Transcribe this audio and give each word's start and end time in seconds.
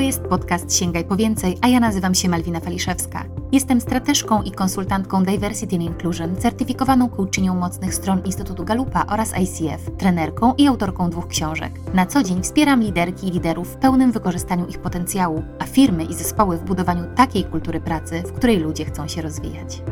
To 0.00 0.04
jest 0.04 0.22
podcast 0.22 0.76
Sięgaj 0.76 1.04
po 1.04 1.16
więcej, 1.16 1.58
a 1.62 1.68
ja 1.68 1.80
nazywam 1.80 2.14
się 2.14 2.28
Malwina 2.28 2.60
Faliszewska. 2.60 3.24
Jestem 3.52 3.80
strateżką 3.80 4.42
i 4.42 4.50
konsultantką 4.50 5.24
Diversity 5.24 5.76
and 5.76 5.84
Inclusion, 5.84 6.36
certyfikowaną 6.36 7.08
coachinią 7.08 7.54
mocnych 7.54 7.94
stron 7.94 8.22
Instytutu 8.24 8.64
Galupa 8.64 9.06
oraz 9.06 9.32
ICF, 9.38 9.90
trenerką 9.98 10.54
i 10.58 10.66
autorką 10.66 11.10
dwóch 11.10 11.28
książek. 11.28 11.72
Na 11.94 12.06
co 12.06 12.22
dzień 12.22 12.42
wspieram 12.42 12.82
liderki 12.82 13.28
i 13.28 13.30
liderów 13.30 13.68
w 13.68 13.76
pełnym 13.76 14.12
wykorzystaniu 14.12 14.66
ich 14.66 14.78
potencjału, 14.78 15.42
a 15.58 15.64
firmy 15.64 16.04
i 16.04 16.14
zespoły 16.14 16.56
w 16.56 16.64
budowaniu 16.64 17.04
takiej 17.16 17.44
kultury 17.44 17.80
pracy, 17.80 18.22
w 18.26 18.32
której 18.32 18.58
ludzie 18.58 18.84
chcą 18.84 19.08
się 19.08 19.22
rozwijać. 19.22 19.82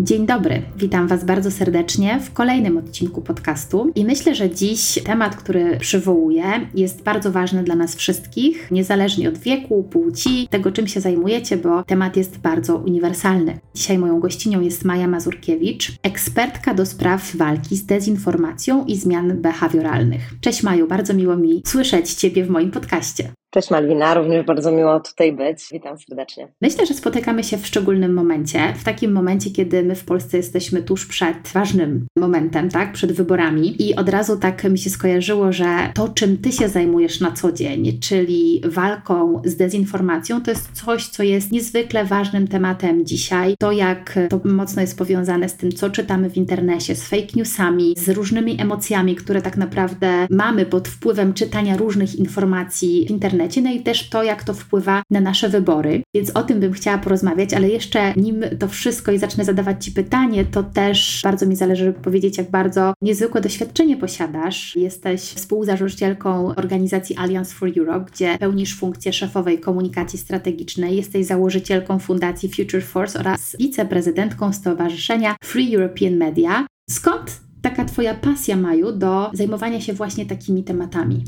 Dzień 0.00 0.26
dobry, 0.26 0.62
witam 0.76 1.08
Was 1.08 1.24
bardzo 1.24 1.50
serdecznie 1.50 2.20
w 2.20 2.32
kolejnym 2.32 2.78
odcinku 2.78 3.22
podcastu 3.22 3.92
i 3.94 4.04
myślę, 4.04 4.34
że 4.34 4.50
dziś 4.50 4.98
temat, 5.04 5.36
który 5.36 5.78
przywołuję, 5.80 6.42
jest 6.74 7.02
bardzo 7.02 7.32
ważny 7.32 7.62
dla 7.62 7.74
nas 7.74 7.96
wszystkich, 7.96 8.70
niezależnie 8.70 9.28
od 9.28 9.38
wieku, 9.38 9.84
płci, 9.90 10.48
tego 10.50 10.72
czym 10.72 10.86
się 10.86 11.00
zajmujecie, 11.00 11.56
bo 11.56 11.82
temat 11.82 12.16
jest 12.16 12.38
bardzo 12.38 12.76
uniwersalny. 12.76 13.58
Dzisiaj 13.74 13.98
moją 13.98 14.20
gościnią 14.20 14.60
jest 14.60 14.84
Maja 14.84 15.08
Mazurkiewicz, 15.08 15.92
ekspertka 16.02 16.74
do 16.74 16.86
spraw 16.86 17.36
walki 17.36 17.76
z 17.76 17.86
dezinformacją 17.86 18.84
i 18.84 18.96
zmian 18.96 19.40
behawioralnych. 19.42 20.34
Cześć 20.40 20.62
Maju, 20.62 20.88
bardzo 20.88 21.14
miło 21.14 21.36
mi 21.36 21.62
słyszeć 21.66 22.14
Ciebie 22.14 22.44
w 22.44 22.50
moim 22.50 22.70
podcaście. 22.70 23.32
Cześć 23.50 23.70
Malwina, 23.70 24.14
również 24.14 24.46
bardzo 24.46 24.72
miło 24.72 25.00
tutaj 25.00 25.32
być. 25.32 25.68
Witam 25.72 25.98
serdecznie. 25.98 26.52
Myślę, 26.62 26.86
że 26.86 26.94
spotykamy 26.94 27.44
się 27.44 27.56
w 27.58 27.66
szczególnym 27.66 28.14
momencie, 28.14 28.74
w 28.76 28.84
takim 28.84 29.12
momencie, 29.12 29.50
kiedy 29.50 29.82
my 29.82 29.94
w 29.94 30.04
Polsce 30.04 30.36
jesteśmy 30.36 30.82
tuż 30.82 31.06
przed 31.06 31.36
ważnym 31.54 32.06
momentem, 32.18 32.70
tak, 32.70 32.92
przed 32.92 33.12
wyborami 33.12 33.88
i 33.88 33.96
od 33.96 34.08
razu 34.08 34.38
tak 34.38 34.64
mi 34.64 34.78
się 34.78 34.90
skojarzyło, 34.90 35.52
że 35.52 35.66
to, 35.94 36.08
czym 36.08 36.38
ty 36.38 36.52
się 36.52 36.68
zajmujesz 36.68 37.20
na 37.20 37.32
co 37.32 37.52
dzień, 37.52 37.98
czyli 38.00 38.62
walką 38.64 39.42
z 39.44 39.56
dezinformacją, 39.56 40.42
to 40.42 40.50
jest 40.50 40.72
coś, 40.72 41.08
co 41.08 41.22
jest 41.22 41.52
niezwykle 41.52 42.04
ważnym 42.04 42.48
tematem 42.48 43.06
dzisiaj. 43.06 43.54
To, 43.58 43.72
jak 43.72 44.18
to 44.30 44.40
mocno 44.44 44.82
jest 44.82 44.98
powiązane 44.98 45.48
z 45.48 45.56
tym, 45.56 45.72
co 45.72 45.90
czytamy 45.90 46.30
w 46.30 46.36
internecie, 46.36 46.96
z 46.96 47.08
fake 47.08 47.32
newsami, 47.36 47.94
z 47.96 48.08
różnymi 48.08 48.60
emocjami, 48.60 49.16
które 49.16 49.42
tak 49.42 49.56
naprawdę 49.56 50.26
mamy 50.30 50.66
pod 50.66 50.88
wpływem 50.88 51.34
czytania 51.34 51.76
różnych 51.76 52.14
informacji 52.14 53.06
w 53.06 53.10
internecie 53.10 53.35
internecie, 53.36 53.62
no 53.62 53.70
i 53.70 53.80
też 53.80 54.10
to, 54.10 54.22
jak 54.22 54.44
to 54.44 54.54
wpływa 54.54 55.02
na 55.10 55.20
nasze 55.20 55.48
wybory. 55.48 56.02
Więc 56.14 56.30
o 56.30 56.42
tym 56.42 56.60
bym 56.60 56.72
chciała 56.72 56.98
porozmawiać, 56.98 57.54
ale 57.54 57.68
jeszcze 57.68 58.14
nim 58.14 58.44
to 58.58 58.68
wszystko 58.68 59.12
i 59.12 59.18
zacznę 59.18 59.44
zadawać 59.44 59.84
Ci 59.84 59.92
pytanie, 59.92 60.44
to 60.44 60.62
też 60.62 61.20
bardzo 61.24 61.46
mi 61.46 61.56
zależy 61.56 61.92
powiedzieć, 61.92 62.38
jak 62.38 62.50
bardzo 62.50 62.94
niezwykłe 63.02 63.40
doświadczenie 63.40 63.96
posiadasz. 63.96 64.76
Jesteś 64.76 65.20
współzałożycielką 65.20 66.54
organizacji 66.54 67.16
Alliance 67.16 67.54
for 67.54 67.70
Europe, 67.78 68.10
gdzie 68.12 68.38
pełnisz 68.38 68.76
funkcję 68.76 69.12
szefowej 69.12 69.60
komunikacji 69.60 70.18
strategicznej. 70.18 70.96
Jesteś 70.96 71.26
założycielką 71.26 71.98
Fundacji 71.98 72.48
Future 72.48 72.82
Force 72.82 73.20
oraz 73.20 73.56
wiceprezydentką 73.58 74.52
Stowarzyszenia 74.52 75.36
Free 75.44 75.76
European 75.76 76.16
Media. 76.16 76.66
Skąd 76.90 77.40
taka 77.62 77.84
Twoja 77.84 78.14
pasja, 78.14 78.56
Maju, 78.56 78.92
do 78.92 79.30
zajmowania 79.34 79.80
się 79.80 79.92
właśnie 79.92 80.26
takimi 80.26 80.64
tematami? 80.64 81.24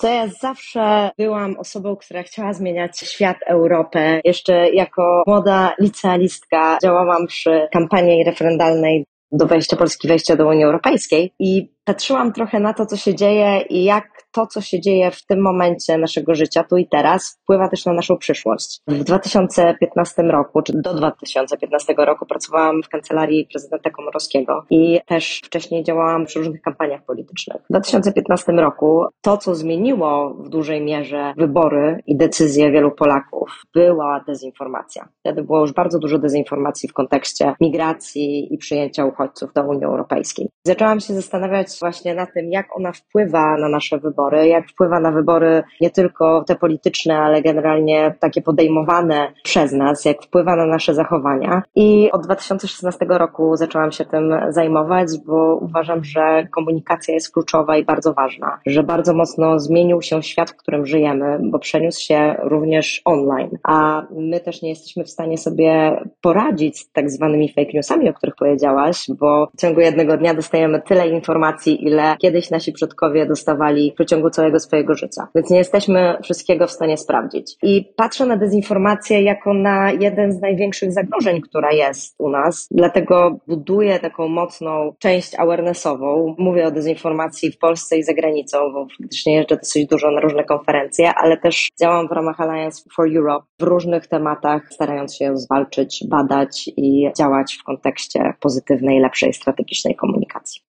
To 0.00 0.08
ja 0.08 0.28
zawsze 0.40 1.10
byłam 1.18 1.56
osobą, 1.58 1.96
która 1.96 2.22
chciała 2.22 2.52
zmieniać 2.52 2.98
świat, 2.98 3.36
Europę. 3.46 4.20
Jeszcze 4.24 4.70
jako 4.70 5.22
młoda 5.26 5.74
licealistka 5.80 6.78
działałam 6.82 7.26
przy 7.26 7.68
kampanii 7.72 8.24
referendalnej 8.24 9.04
do 9.32 9.46
wejścia 9.46 9.76
Polski, 9.76 10.08
wejścia 10.08 10.36
do 10.36 10.48
Unii 10.48 10.64
Europejskiej 10.64 11.32
i 11.38 11.72
patrzyłam 11.88 12.32
trochę 12.32 12.60
na 12.60 12.74
to, 12.74 12.86
co 12.86 12.96
się 12.96 13.14
dzieje 13.14 13.60
i 13.60 13.84
jak 13.84 14.04
to, 14.32 14.46
co 14.46 14.60
się 14.60 14.80
dzieje 14.80 15.10
w 15.10 15.26
tym 15.26 15.40
momencie 15.42 15.98
naszego 15.98 16.34
życia, 16.34 16.64
tu 16.64 16.76
i 16.76 16.88
teraz, 16.88 17.38
wpływa 17.42 17.68
też 17.68 17.86
na 17.86 17.92
naszą 17.92 18.16
przyszłość. 18.16 18.80
W 18.88 19.04
2015 19.04 20.22
roku, 20.22 20.62
czy 20.62 20.72
do 20.74 20.94
2015 20.94 21.94
roku 21.98 22.26
pracowałam 22.26 22.82
w 22.82 22.88
kancelarii 22.88 23.46
prezydenta 23.46 23.90
Komorowskiego 23.90 24.64
i 24.70 25.00
też 25.06 25.40
wcześniej 25.44 25.84
działałam 25.84 26.26
przy 26.26 26.38
różnych 26.38 26.62
kampaniach 26.62 27.04
politycznych. 27.04 27.62
W 27.62 27.70
2015 27.70 28.52
roku 28.52 29.04
to, 29.20 29.36
co 29.36 29.54
zmieniło 29.54 30.34
w 30.34 30.48
dużej 30.48 30.80
mierze 30.80 31.34
wybory 31.36 32.02
i 32.06 32.16
decyzje 32.16 32.70
wielu 32.70 32.90
Polaków, 32.90 33.62
była 33.74 34.24
dezinformacja. 34.26 35.08
Wtedy 35.20 35.42
było 35.42 35.60
już 35.60 35.72
bardzo 35.72 35.98
dużo 35.98 36.18
dezinformacji 36.18 36.88
w 36.88 36.92
kontekście 36.92 37.54
migracji 37.60 38.54
i 38.54 38.58
przyjęcia 38.58 39.04
uchodźców 39.04 39.52
do 39.52 39.62
Unii 39.62 39.84
Europejskiej. 39.84 40.48
Zaczęłam 40.64 41.00
się 41.00 41.14
zastanawiać 41.14 41.77
właśnie 41.80 42.14
na 42.14 42.26
tym, 42.26 42.52
jak 42.52 42.76
ona 42.76 42.92
wpływa 42.92 43.56
na 43.56 43.68
nasze 43.68 43.98
wybory, 43.98 44.48
jak 44.48 44.68
wpływa 44.68 45.00
na 45.00 45.12
wybory 45.12 45.62
nie 45.80 45.90
tylko 45.90 46.44
te 46.46 46.56
polityczne, 46.56 47.18
ale 47.18 47.42
generalnie 47.42 48.14
takie 48.20 48.42
podejmowane 48.42 49.32
przez 49.42 49.72
nas, 49.72 50.04
jak 50.04 50.22
wpływa 50.22 50.56
na 50.56 50.66
nasze 50.66 50.94
zachowania. 50.94 51.62
I 51.74 52.10
od 52.12 52.22
2016 52.24 53.06
roku 53.08 53.56
zaczęłam 53.56 53.92
się 53.92 54.04
tym 54.04 54.34
zajmować, 54.48 55.08
bo 55.26 55.56
uważam, 55.56 56.04
że 56.04 56.46
komunikacja 56.50 57.14
jest 57.14 57.32
kluczowa 57.32 57.76
i 57.76 57.84
bardzo 57.84 58.14
ważna, 58.14 58.60
że 58.66 58.82
bardzo 58.82 59.14
mocno 59.14 59.60
zmienił 59.60 60.02
się 60.02 60.22
świat, 60.22 60.50
w 60.50 60.56
którym 60.56 60.86
żyjemy, 60.86 61.38
bo 61.42 61.58
przeniósł 61.58 62.04
się 62.04 62.36
również 62.42 63.02
online, 63.04 63.58
a 63.62 64.06
my 64.10 64.40
też 64.40 64.62
nie 64.62 64.68
jesteśmy 64.68 65.04
w 65.04 65.10
stanie 65.10 65.38
sobie 65.38 66.00
poradzić 66.20 66.78
z 66.78 66.92
tak 66.92 67.10
zwanymi 67.10 67.48
fake 67.48 67.72
newsami, 67.74 68.08
o 68.08 68.14
których 68.14 68.36
powiedziałaś, 68.36 69.06
bo 69.20 69.48
w 69.54 69.60
ciągu 69.60 69.80
jednego 69.80 70.16
dnia 70.16 70.34
dostajemy 70.34 70.82
tyle 70.82 71.08
informacji, 71.08 71.67
ile 71.74 72.16
kiedyś 72.18 72.50
nasi 72.50 72.72
przodkowie 72.72 73.26
dostawali 73.26 73.90
w 73.90 73.94
przeciągu 73.94 74.30
całego 74.30 74.60
swojego 74.60 74.94
życia. 74.94 75.28
Więc 75.34 75.50
nie 75.50 75.58
jesteśmy 75.58 76.18
wszystkiego 76.22 76.66
w 76.66 76.70
stanie 76.70 76.96
sprawdzić. 76.96 77.56
I 77.62 77.92
patrzę 77.96 78.26
na 78.26 78.36
dezinformację 78.36 79.22
jako 79.22 79.54
na 79.54 79.92
jeden 79.92 80.32
z 80.32 80.40
największych 80.40 80.92
zagrożeń, 80.92 81.40
która 81.40 81.72
jest 81.72 82.14
u 82.18 82.30
nas. 82.30 82.68
Dlatego 82.70 83.38
buduję 83.46 83.98
taką 83.98 84.28
mocną 84.28 84.94
część 84.98 85.34
awarenessową. 85.34 86.34
Mówię 86.38 86.66
o 86.66 86.70
dezinformacji 86.70 87.52
w 87.52 87.58
Polsce 87.58 87.98
i 87.98 88.02
za 88.02 88.14
granicą, 88.14 88.58
bo 88.72 88.86
faktycznie 88.98 89.34
jeżdżę 89.34 89.56
dosyć 89.56 89.86
dużo 89.86 90.10
na 90.10 90.20
różne 90.20 90.44
konferencje, 90.44 91.14
ale 91.14 91.36
też 91.36 91.68
działam 91.80 92.08
w 92.08 92.12
ramach 92.12 92.40
Alliance 92.40 92.82
for 92.96 93.16
Europe 93.16 93.46
w 93.58 93.62
różnych 93.62 94.06
tematach, 94.06 94.62
starając 94.70 95.16
się 95.16 95.36
zwalczyć, 95.36 96.04
badać 96.08 96.70
i 96.76 97.10
działać 97.18 97.54
w 97.60 97.64
kontekście 97.64 98.34
pozytywnej, 98.40 99.00
lepszej, 99.00 99.32
strategicznej 99.32 99.94
komunikacji. 99.94 100.67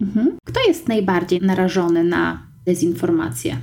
Mhm. 0.00 0.36
Kto 0.44 0.60
jest 0.68 0.88
najbardziej 0.88 1.40
narażony 1.40 2.04
na 2.04 2.46
dezinformację? 2.66 3.56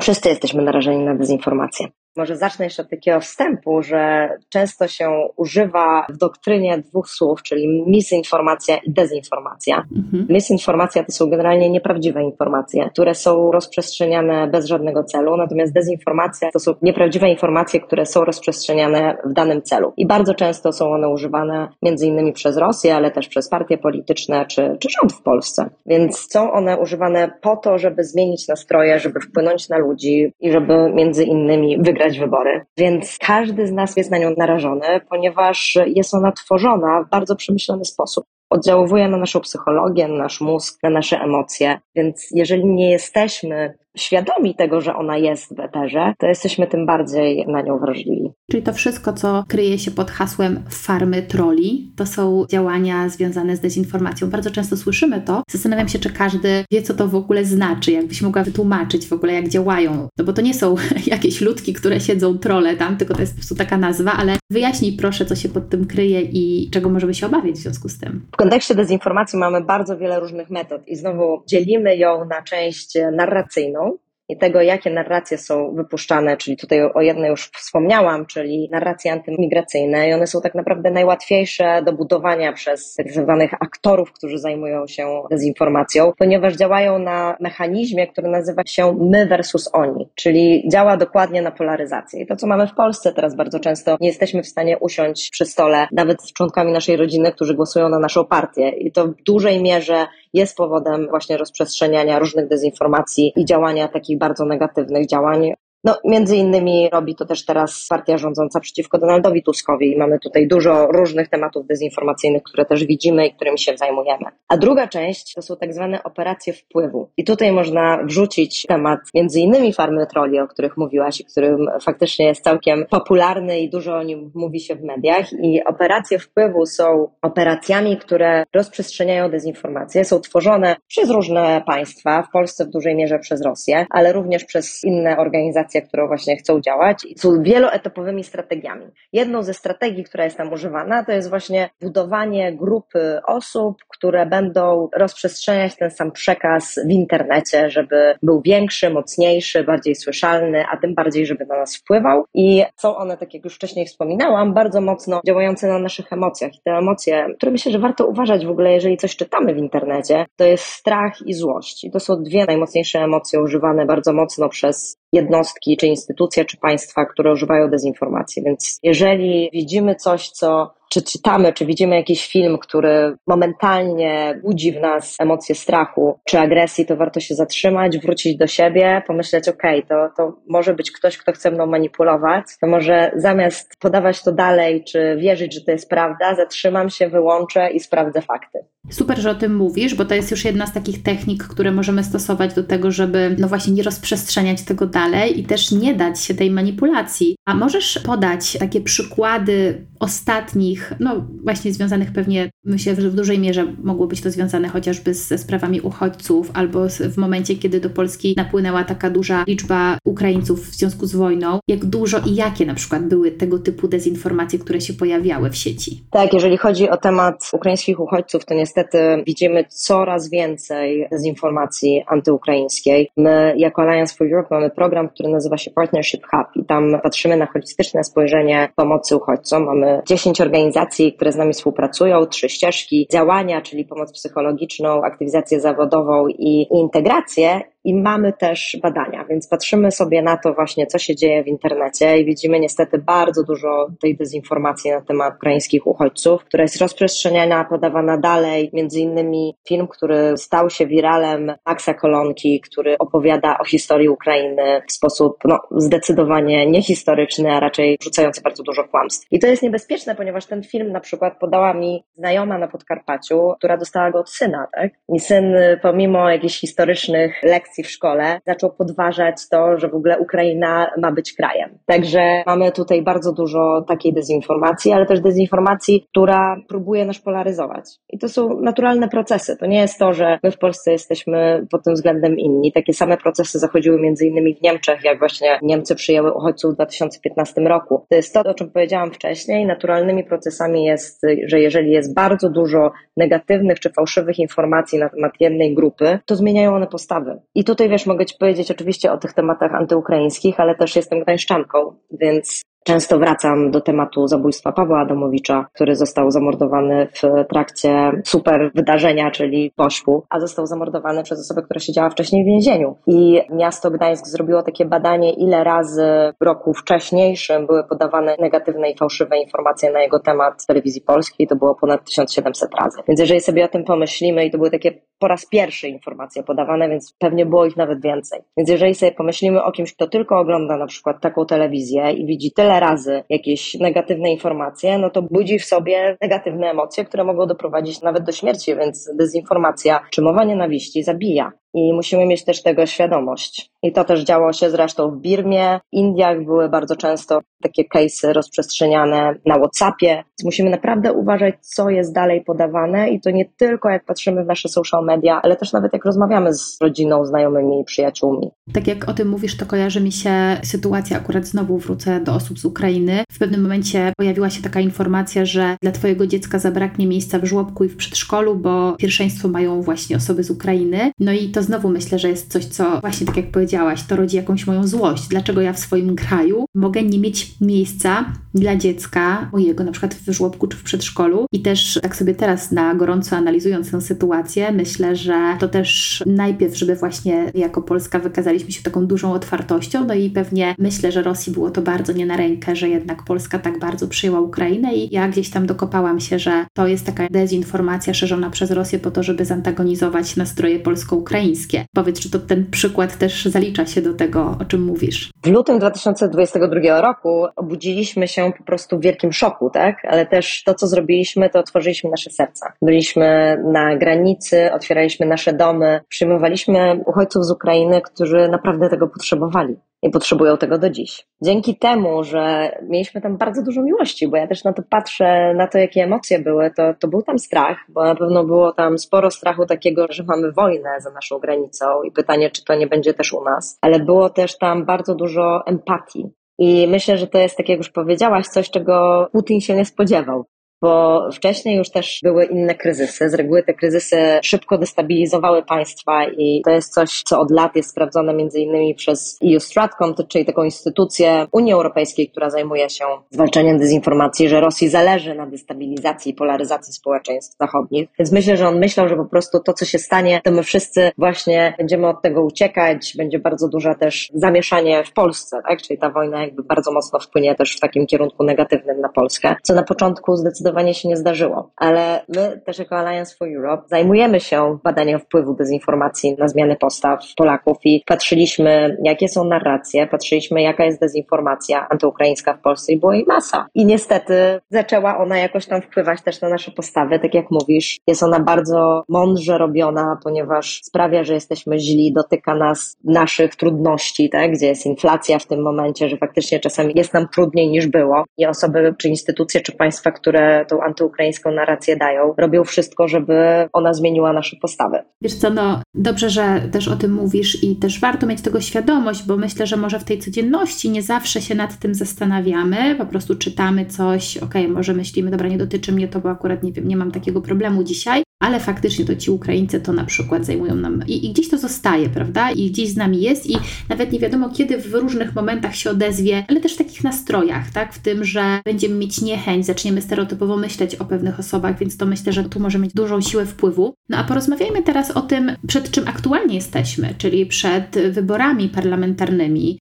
Wszyscy 0.00 0.28
jesteśmy 0.28 0.62
narażeni 0.62 1.04
na 1.04 1.14
dezinformację. 1.14 1.88
Może 2.16 2.36
zacznę 2.36 2.64
jeszcze 2.64 2.82
od 2.82 2.90
takiego 2.90 3.20
wstępu, 3.20 3.82
że 3.82 4.28
często 4.48 4.88
się 4.88 5.28
używa 5.36 6.06
w 6.08 6.16
doktrynie 6.16 6.78
dwóch 6.78 7.08
słów, 7.08 7.42
czyli 7.42 7.84
misinformacja 7.86 8.76
i 8.76 8.92
dezinformacja. 8.92 9.86
Mhm. 9.96 10.26
Misinformacja 10.30 11.04
to 11.04 11.12
są 11.12 11.30
generalnie 11.30 11.70
nieprawdziwe 11.70 12.22
informacje, 12.22 12.90
które 12.92 13.14
są 13.14 13.52
rozprzestrzeniane 13.52 14.46
bez 14.46 14.66
żadnego 14.66 15.04
celu, 15.04 15.36
natomiast 15.36 15.72
dezinformacja 15.72 16.50
to 16.52 16.60
są 16.60 16.74
nieprawdziwe 16.82 17.30
informacje, 17.30 17.80
które 17.80 18.06
są 18.06 18.24
rozprzestrzeniane 18.24 19.16
w 19.24 19.32
danym 19.32 19.62
celu. 19.62 19.92
I 19.96 20.06
bardzo 20.06 20.34
często 20.34 20.72
są 20.72 20.92
one 20.92 21.08
używane 21.08 21.68
między 21.82 22.06
innymi 22.06 22.32
przez 22.32 22.56
Rosję, 22.56 22.96
ale 22.96 23.10
też 23.10 23.28
przez 23.28 23.48
partie 23.48 23.78
polityczne 23.78 24.46
czy, 24.46 24.76
czy 24.80 24.88
rząd 25.00 25.12
w 25.12 25.22
Polsce. 25.22 25.70
Więc 25.86 26.32
są 26.32 26.52
one 26.52 26.78
używane 26.78 27.30
po 27.42 27.56
to, 27.56 27.78
żeby 27.78 28.04
zmienić 28.04 28.48
nastroje, 28.48 28.98
żeby 28.98 29.20
wpłynąć 29.20 29.68
na 29.68 29.78
ludzi 29.78 30.32
i 30.40 30.52
żeby 30.52 30.92
między 30.94 31.24
innymi 31.24 31.78
wygrać 31.82 32.05
wygrać 32.06 32.18
wybory. 32.18 32.66
Więc 32.78 33.18
każdy 33.20 33.66
z 33.66 33.72
nas 33.72 33.96
jest 33.96 34.10
na 34.10 34.18
nią 34.18 34.34
narażony, 34.36 35.00
ponieważ 35.10 35.78
jest 35.86 36.14
ona 36.14 36.32
tworzona 36.32 37.02
w 37.02 37.10
bardzo 37.10 37.36
przemyślany 37.36 37.84
sposób 37.84 38.24
oddziałuje 38.50 39.08
na 39.08 39.16
naszą 39.16 39.40
psychologię, 39.40 40.08
na 40.08 40.16
nasz 40.16 40.40
mózg, 40.40 40.82
na 40.82 40.90
nasze 40.90 41.20
emocje. 41.20 41.78
Więc 41.94 42.28
jeżeli 42.30 42.66
nie 42.66 42.90
jesteśmy 42.90 43.78
świadomi 43.98 44.54
tego, 44.54 44.80
że 44.80 44.94
ona 44.94 45.16
jest 45.16 45.56
w 45.56 45.60
eterze, 45.60 46.14
to 46.18 46.26
jesteśmy 46.26 46.66
tym 46.66 46.86
bardziej 46.86 47.46
na 47.46 47.62
nią 47.62 47.78
wrażliwi. 47.78 48.30
Czyli 48.50 48.62
to 48.62 48.72
wszystko, 48.72 49.12
co 49.12 49.44
kryje 49.48 49.78
się 49.78 49.90
pod 49.90 50.10
hasłem 50.10 50.62
farmy 50.70 51.22
troli, 51.22 51.92
to 51.96 52.06
są 52.06 52.46
działania 52.50 53.08
związane 53.08 53.56
z 53.56 53.60
dezinformacją. 53.60 54.30
Bardzo 54.30 54.50
często 54.50 54.76
słyszymy 54.76 55.20
to. 55.20 55.42
Zastanawiam 55.50 55.88
się, 55.88 55.98
czy 55.98 56.12
każdy 56.12 56.64
wie, 56.72 56.82
co 56.82 56.94
to 56.94 57.08
w 57.08 57.14
ogóle 57.14 57.44
znaczy, 57.44 57.92
jakbyś 57.92 58.22
mogła 58.22 58.44
wytłumaczyć 58.44 59.06
w 59.06 59.12
ogóle, 59.12 59.32
jak 59.32 59.48
działają. 59.48 60.08
No 60.18 60.24
bo 60.24 60.32
to 60.32 60.42
nie 60.42 60.54
są 60.54 60.76
jakieś 61.06 61.40
ludki, 61.40 61.72
które 61.72 62.00
siedzą 62.00 62.38
trole 62.38 62.76
tam, 62.76 62.96
tylko 62.96 63.14
to 63.14 63.20
jest 63.20 63.32
po 63.32 63.38
prostu 63.38 63.54
taka 63.54 63.76
nazwa, 63.76 64.12
ale 64.12 64.36
wyjaśnij 64.50 64.92
proszę, 64.92 65.26
co 65.26 65.36
się 65.36 65.48
pod 65.48 65.68
tym 65.68 65.86
kryje 65.86 66.20
i 66.20 66.70
czego 66.70 66.88
możemy 66.88 67.14
się 67.14 67.26
obawiać 67.26 67.54
w 67.54 67.58
związku 67.58 67.88
z 67.88 67.98
tym. 67.98 68.26
W 68.32 68.36
kontekście 68.36 68.74
dezinformacji 68.74 69.38
mamy 69.38 69.60
bardzo 69.60 69.98
wiele 69.98 70.20
różnych 70.20 70.50
metod 70.50 70.88
i 70.88 70.96
znowu 70.96 71.42
dzielimy 71.46 71.96
ją 71.96 72.24
na 72.24 72.42
część 72.42 72.98
narracyjną, 73.12 73.85
i 74.28 74.36
tego, 74.36 74.62
jakie 74.62 74.90
narracje 74.90 75.38
są 75.38 75.74
wypuszczane, 75.74 76.36
czyli 76.36 76.56
tutaj 76.56 76.82
o 76.94 77.00
jednej 77.00 77.30
już 77.30 77.50
wspomniałam, 77.50 78.26
czyli 78.26 78.68
narracje 78.72 79.12
antymigracyjne 79.12 80.08
i 80.08 80.12
one 80.12 80.26
są 80.26 80.40
tak 80.40 80.54
naprawdę 80.54 80.90
najłatwiejsze 80.90 81.82
do 81.82 81.92
budowania 81.92 82.52
przez 82.52 82.94
tak 82.94 83.12
zwanych 83.12 83.54
aktorów, 83.54 84.12
którzy 84.12 84.38
zajmują 84.38 84.86
się 84.86 85.22
dezinformacją, 85.30 86.12
ponieważ 86.18 86.56
działają 86.56 86.98
na 86.98 87.36
mechanizmie, 87.40 88.06
który 88.06 88.28
nazywa 88.28 88.62
się 88.66 88.96
my 89.00 89.26
versus 89.26 89.70
oni, 89.72 90.08
czyli 90.14 90.68
działa 90.68 90.96
dokładnie 90.96 91.42
na 91.42 91.50
polaryzację. 91.50 92.22
I 92.22 92.26
to, 92.26 92.36
co 92.36 92.46
mamy 92.46 92.66
w 92.66 92.74
Polsce 92.74 93.12
teraz 93.12 93.36
bardzo 93.36 93.60
często, 93.60 93.96
nie 94.00 94.08
jesteśmy 94.08 94.42
w 94.42 94.48
stanie 94.48 94.78
usiąść 94.78 95.30
przy 95.30 95.44
stole, 95.44 95.88
nawet 95.92 96.22
z 96.22 96.32
członkami 96.32 96.72
naszej 96.72 96.96
rodziny, 96.96 97.32
którzy 97.32 97.54
głosują 97.54 97.88
na 97.88 97.98
naszą 97.98 98.24
partię. 98.24 98.68
I 98.68 98.92
to 98.92 99.08
w 99.08 99.22
dużej 99.22 99.62
mierze 99.62 100.06
jest 100.32 100.56
powodem 100.56 101.06
właśnie 101.08 101.36
rozprzestrzeniania 101.36 102.18
różnych 102.18 102.48
dezinformacji 102.48 103.32
i 103.36 103.44
działania 103.44 103.88
takich 103.88 104.18
bardzo 104.18 104.44
negatywnych 104.44 105.06
działań 105.06 105.52
no, 105.86 105.96
między 106.04 106.36
innymi 106.36 106.88
robi 106.92 107.14
to 107.14 107.24
też 107.24 107.44
teraz 107.44 107.86
partia 107.90 108.18
rządząca 108.18 108.60
przeciwko 108.60 108.98
Donaldowi 108.98 109.42
Tuskowi 109.42 109.92
i 109.92 109.96
mamy 109.96 110.18
tutaj 110.18 110.48
dużo 110.48 110.86
różnych 110.86 111.28
tematów 111.28 111.66
dezinformacyjnych, 111.66 112.42
które 112.42 112.64
też 112.64 112.84
widzimy 112.84 113.26
i 113.26 113.34
którymi 113.34 113.58
się 113.58 113.76
zajmujemy. 113.76 114.24
A 114.48 114.56
druga 114.56 114.88
część 114.88 115.34
to 115.34 115.42
są 115.42 115.56
tak 115.56 115.74
zwane 115.74 116.02
operacje 116.02 116.52
wpływu. 116.52 117.10
I 117.16 117.24
tutaj 117.24 117.52
można 117.52 117.98
wrzucić 118.04 118.66
temat 118.68 119.00
między 119.14 119.40
innymi 119.40 119.72
farmy 119.72 120.06
troli, 120.06 120.40
o 120.40 120.48
których 120.48 120.76
mówiłaś 120.76 121.20
i 121.20 121.24
którym 121.24 121.66
faktycznie 121.82 122.26
jest 122.26 122.44
całkiem 122.44 122.86
popularny 122.90 123.60
i 123.60 123.70
dużo 123.70 123.96
o 123.96 124.02
nim 124.02 124.30
mówi 124.34 124.60
się 124.60 124.74
w 124.74 124.82
mediach. 124.82 125.32
I 125.32 125.64
operacje 125.64 126.18
wpływu 126.18 126.66
są 126.66 127.08
operacjami, 127.22 127.96
które 127.96 128.44
rozprzestrzeniają 128.54 129.30
dezinformacje, 129.30 130.04
są 130.04 130.20
tworzone 130.20 130.76
przez 130.86 131.10
różne 131.10 131.62
państwa, 131.66 132.22
w 132.22 132.30
Polsce 132.30 132.64
w 132.64 132.70
dużej 132.70 132.94
mierze 132.96 133.18
przez 133.18 133.42
Rosję, 133.42 133.86
ale 133.90 134.12
również 134.12 134.44
przez 134.44 134.84
inne 134.84 135.16
organizacje 135.18 135.75
organizacje, 135.76 135.82
które 135.82 136.06
właśnie 136.06 136.36
chcą 136.36 136.60
działać 136.60 137.04
i 137.04 137.18
są 137.18 137.42
wieloetapowymi 137.42 138.24
strategiami. 138.24 138.86
Jedną 139.12 139.42
ze 139.42 139.54
strategii, 139.54 140.04
która 140.04 140.24
jest 140.24 140.36
tam 140.36 140.52
używana, 140.52 141.04
to 141.04 141.12
jest 141.12 141.28
właśnie 141.30 141.70
budowanie 141.80 142.52
grupy 142.52 143.20
osób, 143.26 143.76
które 143.88 144.26
będą 144.26 144.88
rozprzestrzeniać 144.96 145.76
ten 145.76 145.90
sam 145.90 146.12
przekaz 146.12 146.74
w 146.86 146.90
internecie, 146.90 147.70
żeby 147.70 148.14
był 148.22 148.42
większy, 148.42 148.90
mocniejszy, 148.90 149.64
bardziej 149.64 149.94
słyszalny, 149.94 150.64
a 150.72 150.76
tym 150.76 150.94
bardziej, 150.94 151.26
żeby 151.26 151.46
na 151.46 151.58
nas 151.58 151.76
wpływał. 151.76 152.24
I 152.34 152.64
są 152.76 152.96
one, 152.96 153.16
tak 153.16 153.34
jak 153.34 153.44
już 153.44 153.54
wcześniej 153.54 153.86
wspominałam, 153.86 154.54
bardzo 154.54 154.80
mocno 154.80 155.20
działające 155.26 155.68
na 155.68 155.78
naszych 155.78 156.12
emocjach. 156.12 156.54
I 156.54 156.60
te 156.64 156.72
emocje, 156.72 157.26
które 157.36 157.52
myślę, 157.52 157.72
że 157.72 157.78
warto 157.78 158.06
uważać 158.06 158.46
w 158.46 158.50
ogóle, 158.50 158.72
jeżeli 158.72 158.96
coś 158.96 159.16
czytamy 159.16 159.54
w 159.54 159.58
internecie, 159.58 160.26
to 160.36 160.44
jest 160.44 160.64
strach 160.64 161.12
i 161.26 161.34
złość. 161.34 161.84
I 161.84 161.90
to 161.90 162.00
są 162.00 162.22
dwie 162.22 162.44
najmocniejsze 162.46 162.98
emocje 162.98 163.40
używane 163.40 163.86
bardzo 163.86 164.12
mocno 164.12 164.48
przez 164.48 164.96
jednostki, 165.12 165.76
czy 165.76 165.86
instytucje, 165.86 166.44
czy 166.44 166.56
państwa, 166.56 167.04
które 167.04 167.32
używają 167.32 167.70
dezinformacji. 167.70 168.42
Więc 168.42 168.78
jeżeli 168.82 169.50
widzimy 169.52 169.94
coś, 169.94 170.30
co 170.30 170.74
czy 170.90 171.02
czytamy, 171.02 171.52
czy 171.52 171.66
widzimy 171.66 171.96
jakiś 171.96 172.26
film, 172.26 172.58
który 172.58 173.16
momentalnie 173.26 174.40
budzi 174.44 174.72
w 174.72 174.80
nas 174.80 175.16
emocje 175.18 175.54
strachu 175.54 176.18
czy 176.24 176.38
agresji, 176.38 176.86
to 176.86 176.96
warto 176.96 177.20
się 177.20 177.34
zatrzymać, 177.34 177.98
wrócić 177.98 178.36
do 178.36 178.46
siebie, 178.46 179.02
pomyśleć, 179.06 179.48
ok, 179.48 179.62
to, 179.88 179.94
to 180.16 180.36
może 180.48 180.74
być 180.74 180.92
ktoś, 180.92 181.18
kto 181.18 181.32
chce 181.32 181.50
mną 181.50 181.66
manipulować, 181.66 182.44
to 182.60 182.66
może 182.66 183.10
zamiast 183.16 183.76
podawać 183.80 184.22
to 184.22 184.32
dalej, 184.32 184.84
czy 184.84 185.16
wierzyć, 185.20 185.54
że 185.54 185.60
to 185.60 185.70
jest 185.70 185.90
prawda, 185.90 186.34
zatrzymam 186.34 186.90
się, 186.90 187.08
wyłączę 187.08 187.70
i 187.70 187.80
sprawdzę 187.80 188.22
fakty. 188.22 188.58
Super, 188.90 189.18
że 189.18 189.30
o 189.30 189.34
tym 189.34 189.56
mówisz, 189.56 189.94
bo 189.94 190.04
to 190.04 190.14
jest 190.14 190.30
już 190.30 190.44
jedna 190.44 190.66
z 190.66 190.72
takich 190.72 191.02
technik, 191.02 191.44
które 191.44 191.70
możemy 191.70 192.04
stosować 192.04 192.54
do 192.54 192.64
tego, 192.64 192.90
żeby 192.90 193.36
no 193.38 193.48
właśnie 193.48 193.72
nie 193.72 193.82
rozprzestrzeniać 193.82 194.64
tego 194.64 194.86
dalej 194.86 195.40
i 195.40 195.44
też 195.44 195.72
nie 195.72 195.94
dać 195.94 196.20
się 196.20 196.34
tej 196.34 196.50
manipulacji. 196.50 197.35
A 197.46 197.54
możesz 197.54 197.98
podać 197.98 198.58
takie 198.58 198.80
przykłady 198.80 199.86
ostatnich, 200.00 200.92
no 201.00 201.26
właśnie 201.44 201.72
związanych 201.72 202.12
pewnie, 202.12 202.50
myślę, 202.64 202.94
że 202.94 203.10
w 203.10 203.14
dużej 203.14 203.38
mierze 203.38 203.64
mogło 203.82 204.06
być 204.06 204.20
to 204.20 204.30
związane 204.30 204.68
chociażby 204.68 205.14
ze 205.14 205.38
sprawami 205.38 205.80
uchodźców, 205.80 206.50
albo 206.54 206.88
w 206.88 207.16
momencie, 207.16 207.54
kiedy 207.54 207.80
do 207.80 207.90
Polski 207.90 208.34
napłynęła 208.36 208.84
taka 208.84 209.10
duża 209.10 209.44
liczba 209.46 209.98
Ukraińców 210.04 210.60
w 210.60 210.74
związku 210.74 211.06
z 211.06 211.16
wojną. 211.16 211.58
Jak 211.68 211.84
dużo 211.84 212.18
i 212.26 212.34
jakie 212.34 212.66
na 212.66 212.74
przykład 212.74 213.08
były 213.08 213.30
tego 213.30 213.58
typu 213.58 213.88
dezinformacje, 213.88 214.58
które 214.58 214.80
się 214.80 214.94
pojawiały 214.94 215.50
w 215.50 215.56
sieci? 215.56 216.04
Tak, 216.10 216.32
jeżeli 216.32 216.56
chodzi 216.56 216.90
o 216.90 216.96
temat 216.96 217.50
ukraińskich 217.52 218.00
uchodźców, 218.00 218.44
to 218.44 218.54
niestety 218.54 218.98
widzimy 219.26 219.64
coraz 219.68 220.30
więcej 220.30 221.08
dezinformacji 221.12 222.04
antyukraińskiej. 222.06 223.08
My 223.16 223.54
jako 223.56 223.82
Alliance 223.82 224.14
for 224.14 224.26
Europe 224.26 224.48
mamy 224.50 224.70
program, 224.70 225.08
który 225.08 225.28
nazywa 225.28 225.58
się 225.58 225.70
Partnership 225.70 226.26
Hub 226.30 226.46
i 226.56 226.64
tam 226.64 227.00
patrzymy 227.02 227.35
na 227.36 227.46
holistyczne 227.46 228.04
spojrzenie 228.04 228.68
pomocy 228.76 229.16
uchodźcom. 229.16 229.64
Mamy 229.64 229.86
Mamy 229.86 230.02
10 230.06 230.40
organizacji, 230.40 231.12
które 231.12 231.32
z 231.32 231.36
nami 231.36 231.52
współpracują, 231.52 232.26
trzy 232.26 232.48
ścieżki 232.48 233.08
działania, 233.12 233.62
czyli 233.62 233.84
pomoc 233.84 234.12
psychologiczną, 234.12 235.02
aktywizację 235.02 235.60
zawodową 235.60 236.28
i 236.28 236.66
integrację 236.70 237.60
i 237.86 237.94
mamy 237.94 238.32
też 238.32 238.76
badania, 238.82 239.24
więc 239.24 239.48
patrzymy 239.48 239.92
sobie 239.92 240.22
na 240.22 240.36
to 240.36 240.54
właśnie, 240.54 240.86
co 240.86 240.98
się 240.98 241.16
dzieje 241.16 241.44
w 241.44 241.46
internecie 241.46 242.18
i 242.18 242.24
widzimy 242.24 242.60
niestety 242.60 242.98
bardzo 242.98 243.44
dużo 243.44 243.88
tej 244.00 244.16
dezinformacji 244.16 244.90
na 244.90 245.00
temat 245.00 245.34
ukraińskich 245.36 245.86
uchodźców, 245.86 246.44
która 246.44 246.62
jest 246.62 246.80
rozprzestrzeniana, 246.80 247.64
podawana 247.64 248.18
dalej. 248.18 248.70
Między 248.72 249.00
innymi 249.00 249.54
film, 249.68 249.88
który 249.88 250.36
stał 250.36 250.70
się 250.70 250.86
wiralem 250.86 251.52
Maxa 251.66 251.94
Kolonki, 251.94 252.60
który 252.60 252.98
opowiada 252.98 253.58
o 253.58 253.64
historii 253.64 254.08
Ukrainy 254.08 254.82
w 254.88 254.92
sposób 254.92 255.36
no, 255.44 255.60
zdecydowanie 255.76 256.66
niehistoryczny, 256.66 257.25
a 257.54 257.60
raczej 257.60 257.98
rzucający 258.02 258.40
bardzo 258.42 258.62
dużo 258.62 258.84
kłamstw. 258.84 259.26
I 259.30 259.38
to 259.38 259.46
jest 259.46 259.62
niebezpieczne, 259.62 260.14
ponieważ 260.14 260.46
ten 260.46 260.62
film 260.62 260.92
na 260.92 261.00
przykład 261.00 261.38
podała 261.38 261.74
mi 261.74 262.04
znajoma 262.16 262.58
na 262.58 262.68
Podkarpaciu, 262.68 263.54
która 263.58 263.76
dostała 263.76 264.10
go 264.10 264.18
od 264.18 264.30
syna, 264.30 264.66
tak? 264.72 264.90
I 265.14 265.20
syn 265.20 265.54
pomimo 265.82 266.30
jakichś 266.30 266.60
historycznych 266.60 267.42
lekcji 267.42 267.84
w 267.84 267.90
szkole 267.90 268.40
zaczął 268.46 268.70
podważać 268.70 269.48
to, 269.50 269.78
że 269.78 269.88
w 269.88 269.94
ogóle 269.94 270.18
Ukraina 270.18 270.90
ma 270.98 271.12
być 271.12 271.32
krajem. 271.32 271.78
Także 271.86 272.42
mamy 272.46 272.72
tutaj 272.72 273.02
bardzo 273.02 273.32
dużo 273.32 273.84
takiej 273.88 274.12
dezinformacji, 274.12 274.92
ale 274.92 275.06
też 275.06 275.20
dezinformacji, 275.20 276.06
która 276.10 276.56
próbuje 276.68 277.04
nas 277.04 277.18
polaryzować. 277.18 277.84
I 278.10 278.18
to 278.18 278.28
są 278.28 278.60
naturalne 278.60 279.08
procesy. 279.08 279.56
To 279.56 279.66
nie 279.66 279.78
jest 279.78 279.98
to, 279.98 280.12
że 280.12 280.38
my 280.42 280.50
w 280.50 280.58
Polsce 280.58 280.92
jesteśmy 280.92 281.66
pod 281.70 281.84
tym 281.84 281.94
względem 281.94 282.38
inni. 282.38 282.72
Takie 282.72 282.92
same 282.92 283.16
procesy 283.16 283.58
zachodziły 283.58 284.00
między 284.00 284.26
innymi 284.26 284.54
w 284.54 284.62
Niemczech, 284.62 285.04
jak 285.04 285.18
właśnie 285.18 285.58
Niemcy 285.62 285.94
przyjęły 285.94 286.32
uchodźców 286.32 286.74
w 286.74 286.76
2015 287.20 287.60
roku. 287.60 288.06
To 288.08 288.16
jest 288.16 288.34
to, 288.34 288.40
o 288.40 288.54
czym 288.54 288.70
powiedziałam 288.70 289.12
wcześniej. 289.12 289.66
Naturalnymi 289.66 290.24
procesami 290.24 290.84
jest, 290.84 291.22
że 291.46 291.60
jeżeli 291.60 291.90
jest 291.90 292.14
bardzo 292.14 292.50
dużo 292.50 292.92
negatywnych 293.16 293.80
czy 293.80 293.90
fałszywych 293.90 294.38
informacji 294.38 294.98
na 294.98 295.08
temat 295.08 295.32
jednej 295.40 295.74
grupy, 295.74 296.18
to 296.26 296.36
zmieniają 296.36 296.74
one 296.74 296.86
postawy. 296.86 297.40
I 297.54 297.64
tutaj 297.64 297.88
wiesz, 297.88 298.06
mogę 298.06 298.26
Ci 298.26 298.36
powiedzieć 298.38 298.70
oczywiście 298.70 299.12
o 299.12 299.18
tych 299.18 299.32
tematach 299.32 299.74
antyukraińskich, 299.74 300.60
ale 300.60 300.74
też 300.74 300.96
jestem 300.96 301.20
gdańszczanką, 301.22 301.94
więc 302.10 302.62
Często 302.86 303.18
wracam 303.18 303.70
do 303.70 303.80
tematu 303.80 304.28
zabójstwa 304.28 304.72
Pawła 304.72 305.00
Adamowicza, 305.00 305.66
który 305.74 305.96
został 305.96 306.30
zamordowany 306.30 307.08
w 307.14 307.48
trakcie 307.48 308.12
super 308.24 308.70
wydarzenia, 308.74 309.30
czyli 309.30 309.72
pośpu, 309.76 310.24
a 310.30 310.40
został 310.40 310.66
zamordowany 310.66 311.22
przez 311.22 311.40
osobę, 311.40 311.62
która 311.62 311.80
siedziała 311.80 312.10
wcześniej 312.10 312.44
w 312.44 312.46
więzieniu. 312.46 312.96
I 313.06 313.40
miasto 313.50 313.90
Gdańsk 313.90 314.26
zrobiło 314.26 314.62
takie 314.62 314.84
badanie, 314.84 315.32
ile 315.32 315.64
razy 315.64 316.32
w 316.40 316.44
roku 316.44 316.74
wcześniejszym 316.74 317.66
były 317.66 317.84
podawane 317.84 318.36
negatywne 318.40 318.90
i 318.90 318.96
fałszywe 318.96 319.38
informacje 319.38 319.92
na 319.92 320.02
jego 320.02 320.18
temat 320.18 320.62
w 320.62 320.66
telewizji 320.66 321.00
polskiej, 321.00 321.46
to 321.46 321.56
było 321.56 321.74
ponad 321.74 322.04
1700 322.04 322.74
razy. 322.74 322.98
Więc 323.08 323.20
jeżeli 323.20 323.40
sobie 323.40 323.64
o 323.64 323.68
tym 323.68 323.84
pomyślimy, 323.84 324.44
i 324.46 324.50
to 324.50 324.58
były 324.58 324.70
takie 324.70 324.92
po 325.18 325.28
raz 325.28 325.46
pierwszy 325.46 325.88
informacje 325.88 326.42
podawane, 326.42 326.88
więc 326.88 327.14
pewnie 327.18 327.46
było 327.46 327.66
ich 327.66 327.76
nawet 327.76 328.02
więcej. 328.02 328.40
Więc 328.56 328.70
jeżeli 328.70 328.94
sobie 328.94 329.12
pomyślimy 329.12 329.62
o 329.62 329.72
kimś, 329.72 329.94
kto 329.94 330.06
tylko 330.06 330.38
ogląda 330.38 330.76
na 330.76 330.86
przykład 330.86 331.20
taką 331.20 331.46
telewizję 331.46 332.12
i 332.12 332.26
widzi 332.26 332.52
tyle 332.52 332.75
razy 332.80 333.22
jakieś 333.28 333.74
negatywne 333.74 334.32
informacje, 334.32 334.98
no 334.98 335.10
to 335.10 335.22
budzi 335.22 335.58
w 335.58 335.64
sobie 335.64 336.16
negatywne 336.20 336.70
emocje, 336.70 337.04
które 337.04 337.24
mogą 337.24 337.46
doprowadzić 337.46 338.02
nawet 338.02 338.24
do 338.24 338.32
śmierci, 338.32 338.76
więc 338.76 339.10
dezinformacja 339.18 340.00
czy 340.10 340.22
mowa 340.22 340.44
nienawiści 340.44 341.02
zabija 341.02 341.52
i 341.76 341.92
musimy 341.92 342.26
mieć 342.26 342.44
też 342.44 342.62
tego 342.62 342.86
świadomość. 342.86 343.70
I 343.82 343.92
to 343.92 344.04
też 344.04 344.24
działo 344.24 344.52
się 344.52 344.70
zresztą 344.70 345.10
w 345.10 345.20
Birmie, 345.20 345.80
Indiach 345.92 346.44
były 346.44 346.68
bardzo 346.68 346.96
często 346.96 347.40
takie 347.62 347.84
case'y 347.94 348.32
rozprzestrzeniane 348.32 349.34
na 349.46 349.58
WhatsAppie, 349.58 350.08
więc 350.08 350.44
musimy 350.44 350.70
naprawdę 350.70 351.12
uważać, 351.12 351.54
co 351.60 351.90
jest 351.90 352.14
dalej 352.14 352.44
podawane 352.44 353.10
i 353.10 353.20
to 353.20 353.30
nie 353.30 353.44
tylko 353.44 353.90
jak 353.90 354.04
patrzymy 354.04 354.44
w 354.44 354.46
nasze 354.46 354.68
social 354.68 355.04
media, 355.04 355.40
ale 355.42 355.56
też 355.56 355.72
nawet 355.72 355.92
jak 355.92 356.04
rozmawiamy 356.04 356.54
z 356.54 356.78
rodziną, 356.80 357.26
znajomymi 357.26 357.80
i 357.80 357.84
przyjaciółmi. 357.84 358.50
Tak 358.72 358.86
jak 358.86 359.08
o 359.08 359.14
tym 359.14 359.28
mówisz, 359.28 359.56
to 359.56 359.66
kojarzy 359.66 360.00
mi 360.00 360.12
się 360.12 360.30
sytuacja, 360.62 361.16
akurat 361.16 361.44
znowu 361.44 361.78
wrócę 361.78 362.20
do 362.20 362.34
osób 362.34 362.58
z 362.58 362.64
Ukrainy. 362.64 363.24
W 363.32 363.38
pewnym 363.38 363.62
momencie 363.62 364.12
pojawiła 364.16 364.50
się 364.50 364.62
taka 364.62 364.80
informacja, 364.80 365.44
że 365.44 365.76
dla 365.82 365.92
Twojego 365.92 366.26
dziecka 366.26 366.58
zabraknie 366.58 367.06
miejsca 367.06 367.38
w 367.38 367.44
żłobku 367.44 367.84
i 367.84 367.88
w 367.88 367.96
przedszkolu, 367.96 368.54
bo 368.54 368.96
pierwszeństwo 368.98 369.48
mają 369.48 369.82
właśnie 369.82 370.16
osoby 370.16 370.44
z 370.44 370.50
Ukrainy. 370.50 371.12
No 371.20 371.32
i 371.32 371.48
to 371.48 371.62
znowu 371.66 371.88
myślę, 371.88 372.18
że 372.18 372.28
jest 372.28 372.52
coś, 372.52 372.64
co 372.64 373.00
właśnie 373.00 373.26
tak 373.26 373.36
jak 373.36 373.50
powiedziałaś, 373.50 374.02
to 374.02 374.16
rodzi 374.16 374.36
jakąś 374.36 374.66
moją 374.66 374.86
złość. 374.86 375.28
Dlaczego 375.28 375.60
ja 375.60 375.72
w 375.72 375.78
swoim 375.78 376.16
kraju 376.16 376.64
mogę 376.74 377.02
nie 377.02 377.18
mieć 377.18 377.54
miejsca 377.60 378.24
dla 378.54 378.76
dziecka 378.76 379.50
mojego, 379.52 379.84
na 379.84 379.92
przykład 379.92 380.14
w 380.14 380.32
żłobku 380.32 380.66
czy 380.66 380.76
w 380.76 380.82
przedszkolu. 380.82 381.46
I 381.52 381.60
też 381.60 381.98
tak 382.02 382.16
sobie 382.16 382.34
teraz 382.34 382.72
na 382.72 382.94
gorąco 382.94 383.36
analizując 383.36 383.90
tę 383.90 384.00
sytuację, 384.00 384.72
myślę, 384.72 385.16
że 385.16 385.56
to 385.60 385.68
też 385.68 386.22
najpierw, 386.26 386.76
żeby 386.76 386.96
właśnie 386.96 387.52
jako 387.54 387.82
Polska 387.82 388.18
wykazaliśmy 388.18 388.72
się 388.72 388.82
taką 388.82 389.06
dużą 389.06 389.32
otwartością, 389.32 390.04
no 390.04 390.14
i 390.14 390.30
pewnie 390.30 390.74
myślę, 390.78 391.12
że 391.12 391.22
Rosji 391.22 391.52
było 391.52 391.70
to 391.70 391.82
bardzo 391.82 392.12
nie 392.12 392.26
na 392.26 392.36
rękę, 392.36 392.76
że 392.76 392.88
jednak 392.88 393.24
Polska 393.24 393.58
tak 393.58 393.78
bardzo 393.78 394.08
przyjęła 394.08 394.40
Ukrainę 394.40 394.94
i 394.94 395.14
ja 395.14 395.28
gdzieś 395.28 395.50
tam 395.50 395.66
dokopałam 395.66 396.20
się, 396.20 396.38
że 396.38 396.66
to 396.74 396.86
jest 396.86 397.06
taka 397.06 397.28
dezinformacja 397.30 398.14
szerzona 398.14 398.50
przez 398.50 398.70
Rosję 398.70 398.98
po 398.98 399.10
to, 399.10 399.22
żeby 399.22 399.44
zantagonizować 399.44 400.36
nastroje 400.36 400.80
polsko-ukraińskie. 400.80 401.45
Powiedz, 401.94 402.20
czy 402.20 402.30
to 402.30 402.38
ten 402.38 402.70
przykład 402.70 403.18
też 403.18 403.44
zalicza 403.44 403.86
się 403.86 404.02
do 404.02 404.14
tego, 404.14 404.56
o 404.60 404.64
czym 404.64 404.84
mówisz? 404.84 405.30
W 405.44 405.48
lutym 405.48 405.78
2022 405.78 407.00
roku 407.00 407.46
obudziliśmy 407.56 408.28
się 408.28 408.52
po 408.58 408.64
prostu 408.64 408.98
w 408.98 409.02
wielkim 409.02 409.32
szoku, 409.32 409.70
tak? 409.70 409.96
Ale 410.04 410.26
też 410.26 410.62
to, 410.64 410.74
co 410.74 410.86
zrobiliśmy, 410.86 411.50
to 411.50 411.58
otworzyliśmy 411.58 412.10
nasze 412.10 412.30
serca. 412.30 412.72
Byliśmy 412.82 413.58
na 413.72 413.96
granicy, 413.96 414.72
otwieraliśmy 414.72 415.26
nasze 415.26 415.52
domy, 415.52 416.00
przyjmowaliśmy 416.08 417.00
uchodźców 417.06 417.44
z 417.44 417.50
Ukrainy, 417.50 418.00
którzy 418.00 418.48
naprawdę 418.48 418.88
tego 418.88 419.08
potrzebowali 419.08 419.76
i 420.06 420.10
potrzebują 420.10 420.56
tego 420.56 420.78
do 420.78 420.90
dziś. 420.90 421.26
Dzięki 421.42 421.78
temu, 421.78 422.24
że 422.24 422.70
mieliśmy 422.82 423.20
tam 423.20 423.36
bardzo 423.36 423.62
dużo 423.62 423.82
miłości, 423.82 424.28
bo 424.28 424.36
ja 424.36 424.46
też 424.46 424.64
na 424.64 424.72
to 424.72 424.82
patrzę, 424.90 425.54
na 425.54 425.66
to, 425.66 425.78
jakie 425.78 426.02
emocje 426.02 426.38
były, 426.38 426.70
to, 426.70 426.94
to 427.00 427.08
był 427.08 427.22
tam 427.22 427.38
strach, 427.38 427.78
bo 427.88 428.04
na 428.04 428.14
pewno 428.14 428.44
było 428.44 428.72
tam 428.72 428.98
sporo 428.98 429.30
strachu 429.30 429.66
takiego, 429.66 430.06
że 430.10 430.24
mamy 430.24 430.52
wojnę 430.52 430.90
za 431.00 431.10
naszą 431.10 431.38
granicą 431.38 432.02
i 432.02 432.12
pytanie, 432.12 432.50
czy 432.50 432.64
to 432.64 432.74
nie 432.74 432.86
będzie 432.86 433.14
też 433.14 433.32
u 433.32 433.44
nas, 433.44 433.78
ale 433.80 434.00
było 434.00 434.30
też 434.30 434.58
tam 434.58 434.84
bardzo 434.84 435.14
dużo 435.14 435.62
empatii. 435.66 436.30
I 436.58 436.88
myślę, 436.88 437.18
że 437.18 437.26
to 437.26 437.38
jest, 437.38 437.56
tak 437.56 437.68
jak 437.68 437.78
już 437.78 437.90
powiedziałaś, 437.90 438.46
coś, 438.46 438.70
czego 438.70 439.28
Putin 439.32 439.60
się 439.60 439.74
nie 439.74 439.84
spodziewał 439.84 440.44
bo 440.82 441.22
wcześniej 441.32 441.76
już 441.76 441.90
też 441.90 442.20
były 442.22 442.44
inne 442.44 442.74
kryzysy. 442.74 443.30
Z 443.30 443.34
reguły 443.34 443.62
te 443.62 443.74
kryzysy 443.74 444.16
szybko 444.42 444.78
destabilizowały 444.78 445.62
państwa 445.62 446.26
i 446.38 446.62
to 446.64 446.70
jest 446.70 446.94
coś, 446.94 447.22
co 447.22 447.40
od 447.40 447.50
lat 447.50 447.76
jest 447.76 447.90
sprawdzone 447.90 448.34
między 448.34 448.60
innymi 448.60 448.94
przez 448.94 449.38
EU 449.52 449.60
Stratcom, 449.60 450.14
czyli 450.28 450.44
taką 450.44 450.64
instytucję 450.64 451.46
Unii 451.52 451.72
Europejskiej, 451.72 452.28
która 452.28 452.50
zajmuje 452.50 452.90
się 452.90 453.04
zwalczaniem 453.30 453.78
dezinformacji, 453.78 454.48
że 454.48 454.60
Rosji 454.60 454.88
zależy 454.88 455.34
na 455.34 455.46
destabilizacji 455.46 456.32
i 456.32 456.34
polaryzacji 456.34 456.92
społeczeństw 456.92 457.56
zachodnich. 457.60 458.08
Więc 458.18 458.32
myślę, 458.32 458.56
że 458.56 458.68
on 458.68 458.78
myślał, 458.78 459.08
że 459.08 459.16
po 459.16 459.24
prostu 459.24 459.60
to, 459.60 459.72
co 459.72 459.84
się 459.84 459.98
stanie, 459.98 460.40
to 460.44 460.50
my 460.50 460.62
wszyscy 460.62 461.10
właśnie 461.18 461.74
będziemy 461.78 462.08
od 462.08 462.22
tego 462.22 462.42
uciekać, 462.42 463.14
będzie 463.16 463.38
bardzo 463.38 463.68
duże 463.68 463.94
też 463.94 464.30
zamieszanie 464.34 465.04
w 465.04 465.12
Polsce, 465.12 465.60
tak? 465.68 465.82
Czyli 465.82 465.98
ta 465.98 466.10
wojna 466.10 466.42
jakby 466.42 466.62
bardzo 466.62 466.92
mocno 466.92 467.18
wpłynie 467.20 467.54
też 467.54 467.76
w 467.76 467.80
takim 467.80 468.06
kierunku 468.06 468.44
negatywnym 468.44 469.00
na 469.00 469.08
Polskę, 469.08 469.56
co 469.62 469.74
na 469.74 469.82
początku 469.82 470.36
zdecydowanie 470.36 470.65
zdecydowanie 470.66 470.94
się 470.94 471.08
nie 471.08 471.16
zdarzyło. 471.16 471.70
Ale 471.76 472.24
my 472.28 472.62
też 472.66 472.78
jako 472.78 472.96
Alliance 472.96 473.36
for 473.36 473.48
Europe 473.48 473.82
zajmujemy 473.86 474.40
się 474.40 474.78
badaniem 474.84 475.20
wpływu 475.20 475.54
dezinformacji 475.54 476.36
na 476.38 476.48
zmiany 476.48 476.76
postaw 476.76 477.20
Polaków 477.36 477.76
i 477.84 478.02
patrzyliśmy, 478.06 478.96
jakie 479.04 479.28
są 479.28 479.44
narracje, 479.44 480.06
patrzyliśmy, 480.06 480.62
jaka 480.62 480.84
jest 480.84 481.00
dezinformacja 481.00 481.88
antyukraińska 481.88 482.54
w 482.54 482.60
Polsce 482.60 482.92
i 482.92 483.00
było 483.00 483.12
jej 483.12 483.24
masa. 483.28 483.66
I 483.74 483.86
niestety 483.86 484.60
zaczęła 484.70 485.18
ona 485.18 485.38
jakoś 485.38 485.66
tam 485.66 485.82
wpływać 485.82 486.22
też 486.22 486.40
na 486.40 486.48
nasze 486.48 486.70
postawy, 486.70 487.18
tak 487.18 487.34
jak 487.34 487.50
mówisz. 487.50 488.00
Jest 488.06 488.22
ona 488.22 488.40
bardzo 488.40 489.04
mądrze 489.08 489.58
robiona, 489.58 490.18
ponieważ 490.24 490.80
sprawia, 490.82 491.24
że 491.24 491.34
jesteśmy 491.34 491.78
źli, 491.78 492.12
dotyka 492.12 492.54
nas 492.54 492.96
naszych 493.04 493.56
trudności, 493.56 494.30
tak? 494.30 494.52
gdzie 494.52 494.66
jest 494.66 494.86
inflacja 494.86 495.38
w 495.38 495.46
tym 495.46 495.62
momencie, 495.62 496.08
że 496.08 496.16
faktycznie 496.16 496.60
czasami 496.60 496.92
jest 496.96 497.14
nam 497.14 497.28
trudniej 497.28 497.68
niż 497.68 497.86
było 497.86 498.24
i 498.38 498.46
osoby, 498.46 498.94
czy 498.98 499.08
instytucje, 499.08 499.60
czy 499.60 499.72
państwa, 499.72 500.10
które 500.10 500.55
tą 500.64 500.82
antyukraińską 500.82 501.50
narrację 501.52 501.96
dają, 501.96 502.34
robią 502.38 502.64
wszystko, 502.64 503.08
żeby 503.08 503.34
ona 503.72 503.94
zmieniła 503.94 504.32
nasze 504.32 504.56
postawy. 504.62 504.98
Wiesz 505.22 505.34
co, 505.34 505.50
no 505.50 505.82
dobrze, 505.94 506.30
że 506.30 506.60
też 506.72 506.88
o 506.88 506.96
tym 506.96 507.12
mówisz 507.12 507.64
i 507.64 507.76
też 507.76 508.00
warto 508.00 508.26
mieć 508.26 508.42
tego 508.42 508.60
świadomość, 508.60 509.26
bo 509.26 509.36
myślę, 509.36 509.66
że 509.66 509.76
może 509.76 509.98
w 509.98 510.04
tej 510.04 510.18
codzienności 510.18 510.90
nie 510.90 511.02
zawsze 511.02 511.40
się 511.40 511.54
nad 511.54 511.78
tym 511.78 511.94
zastanawiamy, 511.94 512.94
po 512.94 513.06
prostu 513.06 513.34
czytamy 513.34 513.86
coś, 513.86 514.36
okej, 514.36 514.62
okay, 514.62 514.74
może 514.74 514.94
myślimy, 514.94 515.30
dobra, 515.30 515.48
nie 515.48 515.58
dotyczy 515.58 515.92
mnie 515.92 516.08
to, 516.08 516.20
bo 516.20 516.30
akurat 516.30 516.62
nie 516.62 516.72
wiem, 516.72 516.88
nie 516.88 516.96
mam 516.96 517.10
takiego 517.10 517.40
problemu 517.40 517.84
dzisiaj, 517.84 518.22
ale 518.40 518.60
faktycznie 518.60 519.04
to 519.04 519.16
ci 519.16 519.30
Ukraińcy 519.30 519.80
to 519.80 519.92
na 519.92 520.04
przykład 520.04 520.46
zajmują 520.46 520.74
nam 520.74 521.02
i, 521.06 521.26
i, 521.26 521.32
gdzieś 521.32 521.48
to 521.48 521.58
zostaje, 521.58 522.08
prawda? 522.08 522.50
I 522.50 522.70
gdzieś 522.70 522.88
z 522.88 522.96
nami 522.96 523.20
jest 523.20 523.50
i 523.50 523.56
nawet 523.88 524.12
nie 524.12 524.18
wiadomo 524.18 524.50
kiedy 524.50 524.78
w 524.78 524.94
różnych 524.94 525.34
momentach 525.34 525.76
się 525.76 525.90
odezwie, 525.90 526.44
ale 526.48 526.60
też 526.60 526.74
w 526.74 526.78
takich 526.78 527.04
nastrojach, 527.04 527.70
tak? 527.70 527.94
W 527.94 527.98
tym, 527.98 528.24
że 528.24 528.60
będziemy 528.64 528.94
mieć 528.94 529.20
niechęć, 529.20 529.66
zaczniemy 529.66 530.02
stereotypowo 530.02 530.56
myśleć 530.56 530.94
o 530.94 531.04
pewnych 531.04 531.38
osobach, 531.38 531.78
więc 531.78 531.96
to 531.96 532.06
myślę, 532.06 532.32
że 532.32 532.44
tu 532.44 532.60
może 532.60 532.78
mieć 532.78 532.92
dużą 532.94 533.20
siłę 533.20 533.46
wpływu. 533.46 533.94
No 534.08 534.16
a 534.16 534.24
porozmawiajmy 534.24 534.82
teraz 534.82 535.10
o 535.10 535.20
tym, 535.20 535.52
przed 535.66 535.90
czym 535.90 536.08
aktualnie 536.08 536.54
jesteśmy, 536.54 537.14
czyli 537.18 537.46
przed 537.46 537.98
wyborami 538.10 538.68
parlamentarnymi. 538.68 539.78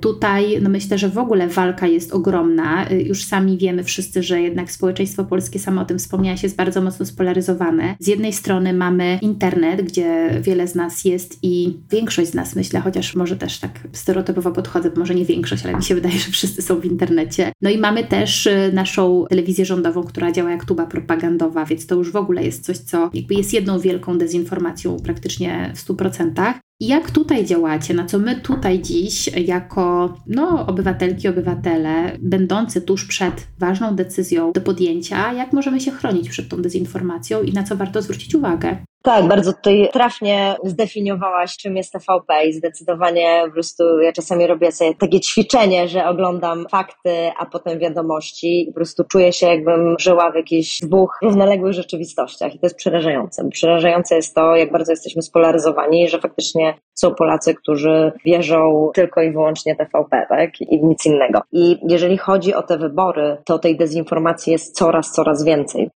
Tutaj 0.00 0.58
no 0.62 0.70
myślę, 0.70 0.98
że 0.98 1.08
w 1.08 1.18
ogóle 1.18 1.48
walka 1.48 1.86
jest 1.86 2.12
ogromna. 2.12 2.90
Y, 2.90 3.02
już 3.02 3.24
sami 3.24 3.58
wiemy 3.58 3.84
wszyscy, 3.84 4.22
że 4.22 4.40
jednak 4.40 4.72
społeczeństwo 4.72 5.24
polskie, 5.24 5.58
samo 5.58 5.80
o 5.80 5.84
tym 5.84 5.98
wspomniałaś, 5.98 6.42
jest 6.42 6.56
bardzo 6.56 6.80
mocno 6.80 7.06
spolaryzowane. 7.06 7.96
Z 7.98 8.06
jednej 8.06 8.32
strony 8.32 8.72
mamy 8.72 9.18
internet, 9.22 9.82
gdzie 9.82 10.40
wiele 10.42 10.68
z 10.68 10.74
nas 10.74 11.04
jest 11.04 11.38
i 11.42 11.78
większość 11.90 12.30
z 12.30 12.34
nas, 12.34 12.56
myślę, 12.56 12.80
chociaż 12.80 13.14
może 13.14 13.36
też 13.36 13.58
tak 13.58 13.88
stereotypowo 13.92 14.50
podchodzę, 14.50 14.90
może 14.96 15.14
nie 15.14 15.24
większość, 15.24 15.64
ale 15.64 15.76
mi 15.76 15.82
się 15.82 15.94
wydaje, 16.00 16.18
że 16.18 16.30
wszyscy 16.30 16.62
są 16.62 16.80
w 16.80 16.84
internecie. 16.84 17.52
No 17.62 17.70
i 17.70 17.78
mamy 17.78 18.04
też 18.04 18.46
y, 18.46 18.70
naszą 18.72 19.24
telewizję 19.28 19.64
rządową, 19.64 20.02
która 20.02 20.32
działa 20.32 20.50
jak 20.50 20.64
tuba 20.64 20.86
propagandowa, 20.86 21.64
więc 21.64 21.86
to 21.86 21.94
już 21.94 22.12
w 22.12 22.16
ogóle 22.16 22.44
jest 22.44 22.64
coś, 22.64 22.78
co 22.78 23.10
jakby 23.14 23.34
jest 23.34 23.52
jedną 23.52 23.80
wielką 23.80 24.18
dezinformacją 24.18 24.96
praktycznie 25.00 25.72
w 25.74 25.88
100%. 25.88 26.54
Jak 26.80 27.10
tutaj 27.10 27.46
działacie, 27.46 27.94
na 27.94 28.06
co 28.06 28.18
my 28.18 28.40
tutaj 28.40 28.82
dziś, 28.82 29.26
jako 29.26 30.16
no, 30.26 30.66
obywatelki, 30.66 31.28
obywatele, 31.28 32.18
będący 32.20 32.82
tuż 32.82 33.04
przed 33.04 33.46
ważną 33.58 33.96
decyzją 33.96 34.52
do 34.52 34.60
podjęcia, 34.60 35.32
jak 35.32 35.52
możemy 35.52 35.80
się 35.80 35.90
chronić 35.90 36.28
przed 36.28 36.48
tą 36.48 36.62
dezinformacją 36.62 37.42
i 37.42 37.52
na 37.52 37.62
co 37.62 37.76
warto 37.76 38.02
zwrócić 38.02 38.34
uwagę? 38.34 38.76
Tak, 39.02 39.28
bardzo 39.28 39.52
tutaj 39.52 39.88
trafnie 39.92 40.56
zdefiniowałaś, 40.64 41.56
czym 41.56 41.76
jest 41.76 41.92
TVP 41.92 42.46
i 42.46 42.52
zdecydowanie 42.52 43.42
po 43.46 43.52
prostu 43.52 44.00
ja 44.00 44.12
czasami 44.12 44.46
robię 44.46 44.72
sobie 44.72 44.94
takie 44.94 45.20
ćwiczenie, 45.20 45.88
że 45.88 46.06
oglądam 46.06 46.66
fakty, 46.70 47.30
a 47.38 47.46
potem 47.46 47.78
wiadomości 47.78 48.62
i 48.62 48.66
po 48.66 48.72
prostu 48.72 49.04
czuję 49.04 49.32
się 49.32 49.46
jakbym 49.46 49.96
żyła 49.98 50.30
w 50.30 50.34
jakichś 50.34 50.80
dwóch 50.80 51.18
równoległych 51.22 51.72
rzeczywistościach 51.72 52.54
i 52.54 52.58
to 52.58 52.66
jest 52.66 52.76
przerażające. 52.76 53.48
Przerażające 53.48 54.16
jest 54.16 54.34
to, 54.34 54.56
jak 54.56 54.72
bardzo 54.72 54.92
jesteśmy 54.92 55.22
spolaryzowani, 55.22 56.08
że 56.08 56.18
faktycznie 56.18 56.74
są 56.94 57.14
Polacy, 57.14 57.54
którzy 57.54 58.12
wierzą 58.24 58.90
tylko 58.94 59.22
i 59.22 59.32
wyłącznie 59.32 59.76
TVP, 59.76 60.26
tak? 60.28 60.60
I 60.60 60.84
nic 60.84 61.06
innego. 61.06 61.40
I 61.52 61.78
jeżeli 61.88 62.18
chodzi 62.18 62.54
o 62.54 62.62
te 62.62 62.78
wybory, 62.78 63.36
to 63.44 63.58
tej 63.58 63.76
dezinformacji 63.76 64.52
jest 64.52 64.76
coraz, 64.76 65.12
coraz 65.12 65.44
więcej. 65.44 65.90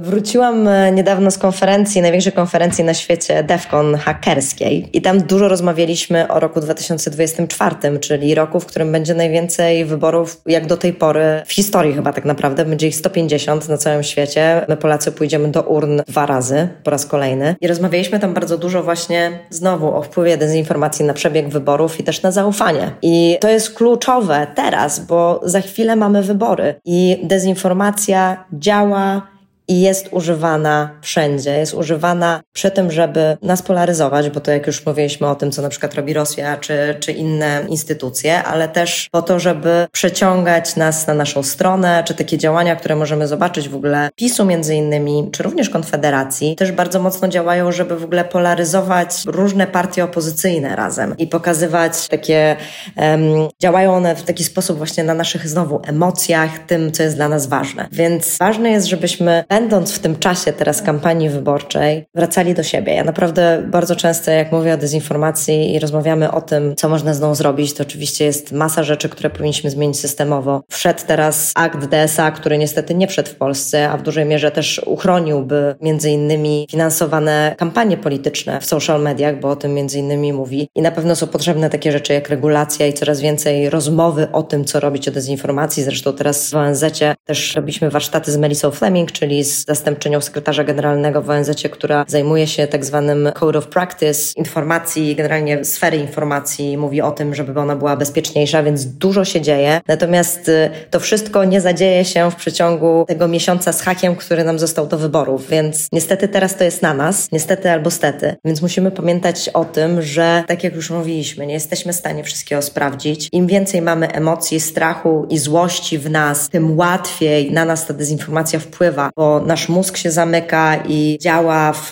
Wróciłam 0.00 0.68
e, 0.68 0.92
niedawno 0.92 1.30
z 1.30 1.38
konferencji, 1.38 2.02
największej 2.02 2.32
konferencji 2.32 2.84
na 2.84 2.94
świecie 2.94 3.42
DEFCON 3.42 3.94
hakerskiej 3.94 4.88
i 4.92 5.02
tam 5.02 5.20
dużo 5.20 5.48
rozmawialiśmy 5.48 6.28
o 6.28 6.40
roku 6.40 6.60
2024, 6.60 7.98
czyli 8.00 8.34
roku, 8.34 8.60
w 8.60 8.66
którym 8.66 8.92
będzie 8.92 9.14
najwięcej 9.14 9.84
wyborów 9.84 10.40
jak 10.46 10.66
do 10.66 10.76
tej 10.76 10.92
pory 10.92 11.42
w 11.46 11.52
historii 11.52 11.94
chyba 11.94 12.12
tak 12.12 12.24
naprawdę. 12.24 12.64
Będzie 12.64 12.88
ich 12.88 12.96
150 12.96 13.68
na 13.68 13.76
całym 13.76 14.02
świecie. 14.02 14.64
My 14.68 14.76
Polacy 14.76 15.12
pójdziemy 15.12 15.48
do 15.48 15.62
urn 15.62 16.00
dwa 16.06 16.26
razy, 16.26 16.68
po 16.84 16.90
raz 16.90 17.06
kolejny. 17.06 17.56
I 17.60 17.68
rozmawialiśmy 17.68 18.20
tam 18.20 18.34
bardzo 18.34 18.58
dużo 18.58 18.82
właśnie 18.82 19.38
znowu 19.50 19.94
o 19.94 20.02
wpływie 20.02 20.36
dezinformacji 20.36 21.04
na 21.04 21.14
przebieg 21.14 21.48
wyborów 21.48 22.00
i 22.00 22.04
też 22.04 22.22
na 22.22 22.30
zaufanie. 22.30 22.90
I 23.02 23.38
to 23.40 23.48
jest 23.48 23.74
kluczowe 23.74 24.46
teraz, 24.54 25.06
bo 25.06 25.40
za 25.42 25.60
chwilę 25.60 25.96
mamy 25.96 26.22
wybory 26.22 26.74
i 26.84 27.20
dezinformacja 27.22 28.44
działa 28.52 29.37
i 29.68 29.80
jest 29.80 30.08
używana 30.10 30.90
wszędzie. 31.02 31.58
Jest 31.58 31.74
używana 31.74 32.40
przy 32.52 32.70
tym, 32.70 32.90
żeby 32.90 33.36
nas 33.42 33.62
polaryzować, 33.62 34.30
bo 34.30 34.40
to 34.40 34.50
jak 34.50 34.66
już 34.66 34.86
mówiliśmy 34.86 35.26
o 35.26 35.34
tym, 35.34 35.50
co 35.50 35.62
na 35.62 35.68
przykład 35.68 35.94
robi 35.94 36.12
Rosja 36.12 36.56
czy, 36.56 36.96
czy 37.00 37.12
inne 37.12 37.64
instytucje, 37.68 38.42
ale 38.42 38.68
też 38.68 39.08
po 39.12 39.22
to, 39.22 39.40
żeby 39.40 39.86
przeciągać 39.92 40.76
nas 40.76 41.06
na 41.06 41.14
naszą 41.14 41.42
stronę, 41.42 42.02
czy 42.06 42.14
takie 42.14 42.38
działania, 42.38 42.76
które 42.76 42.96
możemy 42.96 43.28
zobaczyć 43.28 43.68
w 43.68 43.74
ogóle 43.74 44.10
PiSu 44.16 44.44
między 44.44 44.74
innymi, 44.74 45.28
czy 45.32 45.42
również 45.42 45.70
Konfederacji, 45.70 46.56
też 46.56 46.72
bardzo 46.72 47.00
mocno 47.00 47.28
działają, 47.28 47.72
żeby 47.72 47.96
w 47.98 48.04
ogóle 48.04 48.24
polaryzować 48.24 49.10
różne 49.26 49.66
partie 49.66 50.04
opozycyjne 50.04 50.76
razem 50.76 51.16
i 51.18 51.26
pokazywać 51.26 52.08
takie, 52.08 52.56
um, 52.96 53.48
działają 53.62 53.94
one 53.94 54.16
w 54.16 54.22
taki 54.22 54.44
sposób 54.44 54.78
właśnie 54.78 55.04
na 55.04 55.14
naszych 55.14 55.48
znowu 55.48 55.80
emocjach, 55.86 56.58
tym, 56.58 56.92
co 56.92 57.02
jest 57.02 57.16
dla 57.16 57.28
nas 57.28 57.46
ważne. 57.46 57.88
Więc 57.92 58.38
ważne 58.38 58.70
jest, 58.70 58.86
żebyśmy 58.86 59.44
będąc 59.60 59.92
w 59.92 59.98
tym 59.98 60.16
czasie 60.16 60.52
teraz 60.52 60.82
kampanii 60.82 61.28
wyborczej, 61.28 62.04
wracali 62.14 62.54
do 62.54 62.62
siebie. 62.62 62.94
Ja 62.94 63.04
naprawdę 63.04 63.62
bardzo 63.66 63.96
często, 63.96 64.30
jak 64.30 64.52
mówię 64.52 64.74
o 64.74 64.76
dezinformacji 64.76 65.74
i 65.74 65.78
rozmawiamy 65.78 66.32
o 66.32 66.40
tym, 66.40 66.76
co 66.76 66.88
można 66.88 67.14
z 67.14 67.20
nią 67.20 67.34
zrobić, 67.34 67.74
to 67.74 67.82
oczywiście 67.82 68.24
jest 68.24 68.52
masa 68.52 68.82
rzeczy, 68.82 69.08
które 69.08 69.30
powinniśmy 69.30 69.70
zmienić 69.70 70.00
systemowo. 70.00 70.62
Wszedł 70.70 71.00
teraz 71.06 71.52
akt 71.54 71.86
DSA, 71.86 72.30
który 72.30 72.58
niestety 72.58 72.94
nie 72.94 73.08
wszedł 73.08 73.30
w 73.30 73.34
Polsce, 73.34 73.90
a 73.90 73.96
w 73.96 74.02
dużej 74.02 74.24
mierze 74.24 74.50
też 74.50 74.80
uchroniłby 74.86 75.74
między 75.82 76.10
innymi 76.10 76.66
finansowane 76.70 77.54
kampanie 77.58 77.96
polityczne 77.96 78.60
w 78.60 78.64
social 78.64 79.02
mediach, 79.02 79.40
bo 79.40 79.50
o 79.50 79.56
tym 79.56 79.74
między 79.74 79.98
innymi 79.98 80.32
mówi. 80.32 80.68
I 80.74 80.82
na 80.82 80.90
pewno 80.90 81.16
są 81.16 81.26
potrzebne 81.26 81.70
takie 81.70 81.92
rzeczy 81.92 82.12
jak 82.12 82.28
regulacja 82.28 82.86
i 82.86 82.92
coraz 82.92 83.20
więcej 83.20 83.70
rozmowy 83.70 84.28
o 84.32 84.42
tym, 84.42 84.64
co 84.64 84.80
robić 84.80 85.08
o 85.08 85.10
dezinformacji. 85.10 85.82
Zresztą 85.82 86.12
teraz 86.12 86.50
w 86.50 86.54
ONZ 86.54 86.84
też 87.24 87.56
robiliśmy 87.56 87.90
warsztaty 87.90 88.32
z 88.32 88.36
Melisą 88.36 88.70
Fleming, 88.70 89.12
czyli 89.12 89.47
zastępczynią 89.48 90.20
sekretarza 90.20 90.64
generalnego 90.64 91.22
w 91.22 91.30
ONZ, 91.30 91.50
która 91.70 92.04
zajmuje 92.08 92.46
się 92.46 92.66
tak 92.66 92.84
zwanym 92.84 93.28
Code 93.34 93.58
of 93.58 93.66
Practice 93.66 94.32
informacji, 94.36 95.16
generalnie 95.16 95.64
sfery 95.64 95.96
informacji, 95.96 96.76
mówi 96.76 97.02
o 97.02 97.10
tym, 97.10 97.34
żeby 97.34 97.60
ona 97.60 97.76
była 97.76 97.96
bezpieczniejsza, 97.96 98.62
więc 98.62 98.86
dużo 98.86 99.24
się 99.24 99.40
dzieje. 99.40 99.80
Natomiast 99.88 100.48
y, 100.48 100.70
to 100.90 101.00
wszystko 101.00 101.44
nie 101.44 101.60
zadzieje 101.60 102.04
się 102.04 102.30
w 102.30 102.34
przeciągu 102.34 103.04
tego 103.08 103.28
miesiąca 103.28 103.72
z 103.72 103.80
hakiem, 103.80 104.16
który 104.16 104.44
nam 104.44 104.58
został 104.58 104.86
do 104.86 104.98
wyborów, 104.98 105.48
więc 105.48 105.88
niestety 105.92 106.28
teraz 106.28 106.56
to 106.56 106.64
jest 106.64 106.82
na 106.82 106.94
nas, 106.94 107.32
niestety 107.32 107.70
albo 107.70 107.90
stety. 107.90 108.36
Więc 108.44 108.62
musimy 108.62 108.90
pamiętać 108.90 109.48
o 109.48 109.64
tym, 109.64 110.02
że 110.02 110.44
tak 110.46 110.64
jak 110.64 110.74
już 110.74 110.90
mówiliśmy, 110.90 111.46
nie 111.46 111.54
jesteśmy 111.54 111.92
w 111.92 111.96
stanie 111.96 112.24
wszystkiego 112.24 112.62
sprawdzić. 112.62 113.28
Im 113.32 113.46
więcej 113.46 113.82
mamy 113.82 114.12
emocji, 114.12 114.60
strachu 114.60 115.26
i 115.30 115.38
złości 115.38 115.98
w 115.98 116.10
nas, 116.10 116.48
tym 116.48 116.78
łatwiej 116.78 117.52
na 117.52 117.64
nas 117.64 117.86
ta 117.86 117.94
dezinformacja 117.94 118.58
wpływa, 118.58 119.10
nasz 119.40 119.68
mózg 119.68 119.96
się 119.96 120.10
zamyka 120.10 120.76
i 120.88 121.18
działa 121.20 121.72
w 121.72 121.90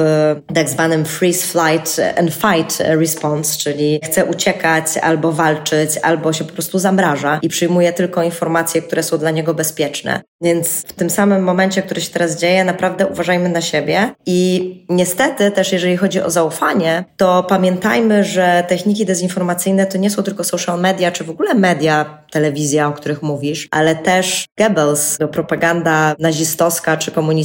tak 0.54 0.68
zwanym 0.68 1.04
freeze, 1.04 1.46
flight 1.46 2.00
and 2.18 2.34
fight 2.34 2.80
response, 2.80 3.58
czyli 3.58 4.00
chce 4.04 4.24
uciekać 4.24 4.86
albo 5.02 5.32
walczyć, 5.32 5.90
albo 6.02 6.32
się 6.32 6.44
po 6.44 6.52
prostu 6.52 6.78
zamraża 6.78 7.38
i 7.42 7.48
przyjmuje 7.48 7.92
tylko 7.92 8.22
informacje, 8.22 8.82
które 8.82 9.02
są 9.02 9.18
dla 9.18 9.30
niego 9.30 9.54
bezpieczne. 9.54 10.22
Więc 10.42 10.68
w 10.68 10.92
tym 10.92 11.10
samym 11.10 11.42
momencie, 11.42 11.82
który 11.82 12.00
się 12.00 12.10
teraz 12.10 12.36
dzieje, 12.36 12.64
naprawdę 12.64 13.06
uważajmy 13.06 13.48
na 13.48 13.60
siebie 13.60 14.14
i 14.26 14.70
niestety 14.88 15.50
też 15.50 15.72
jeżeli 15.72 15.96
chodzi 15.96 16.20
o 16.20 16.30
zaufanie, 16.30 17.04
to 17.16 17.42
pamiętajmy, 17.42 18.24
że 18.24 18.64
techniki 18.68 19.06
dezinformacyjne 19.06 19.86
to 19.86 19.98
nie 19.98 20.10
są 20.10 20.22
tylko 20.22 20.44
social 20.44 20.80
media, 20.80 21.12
czy 21.12 21.24
w 21.24 21.30
ogóle 21.30 21.54
media, 21.54 22.22
telewizja, 22.30 22.88
o 22.88 22.92
których 22.92 23.22
mówisz, 23.22 23.68
ale 23.70 23.94
też 23.94 24.46
Goebbels, 24.58 25.18
propaganda 25.32 26.14
nazistowska 26.18 26.96
czy 26.96 27.10
komunistyczna 27.10 27.35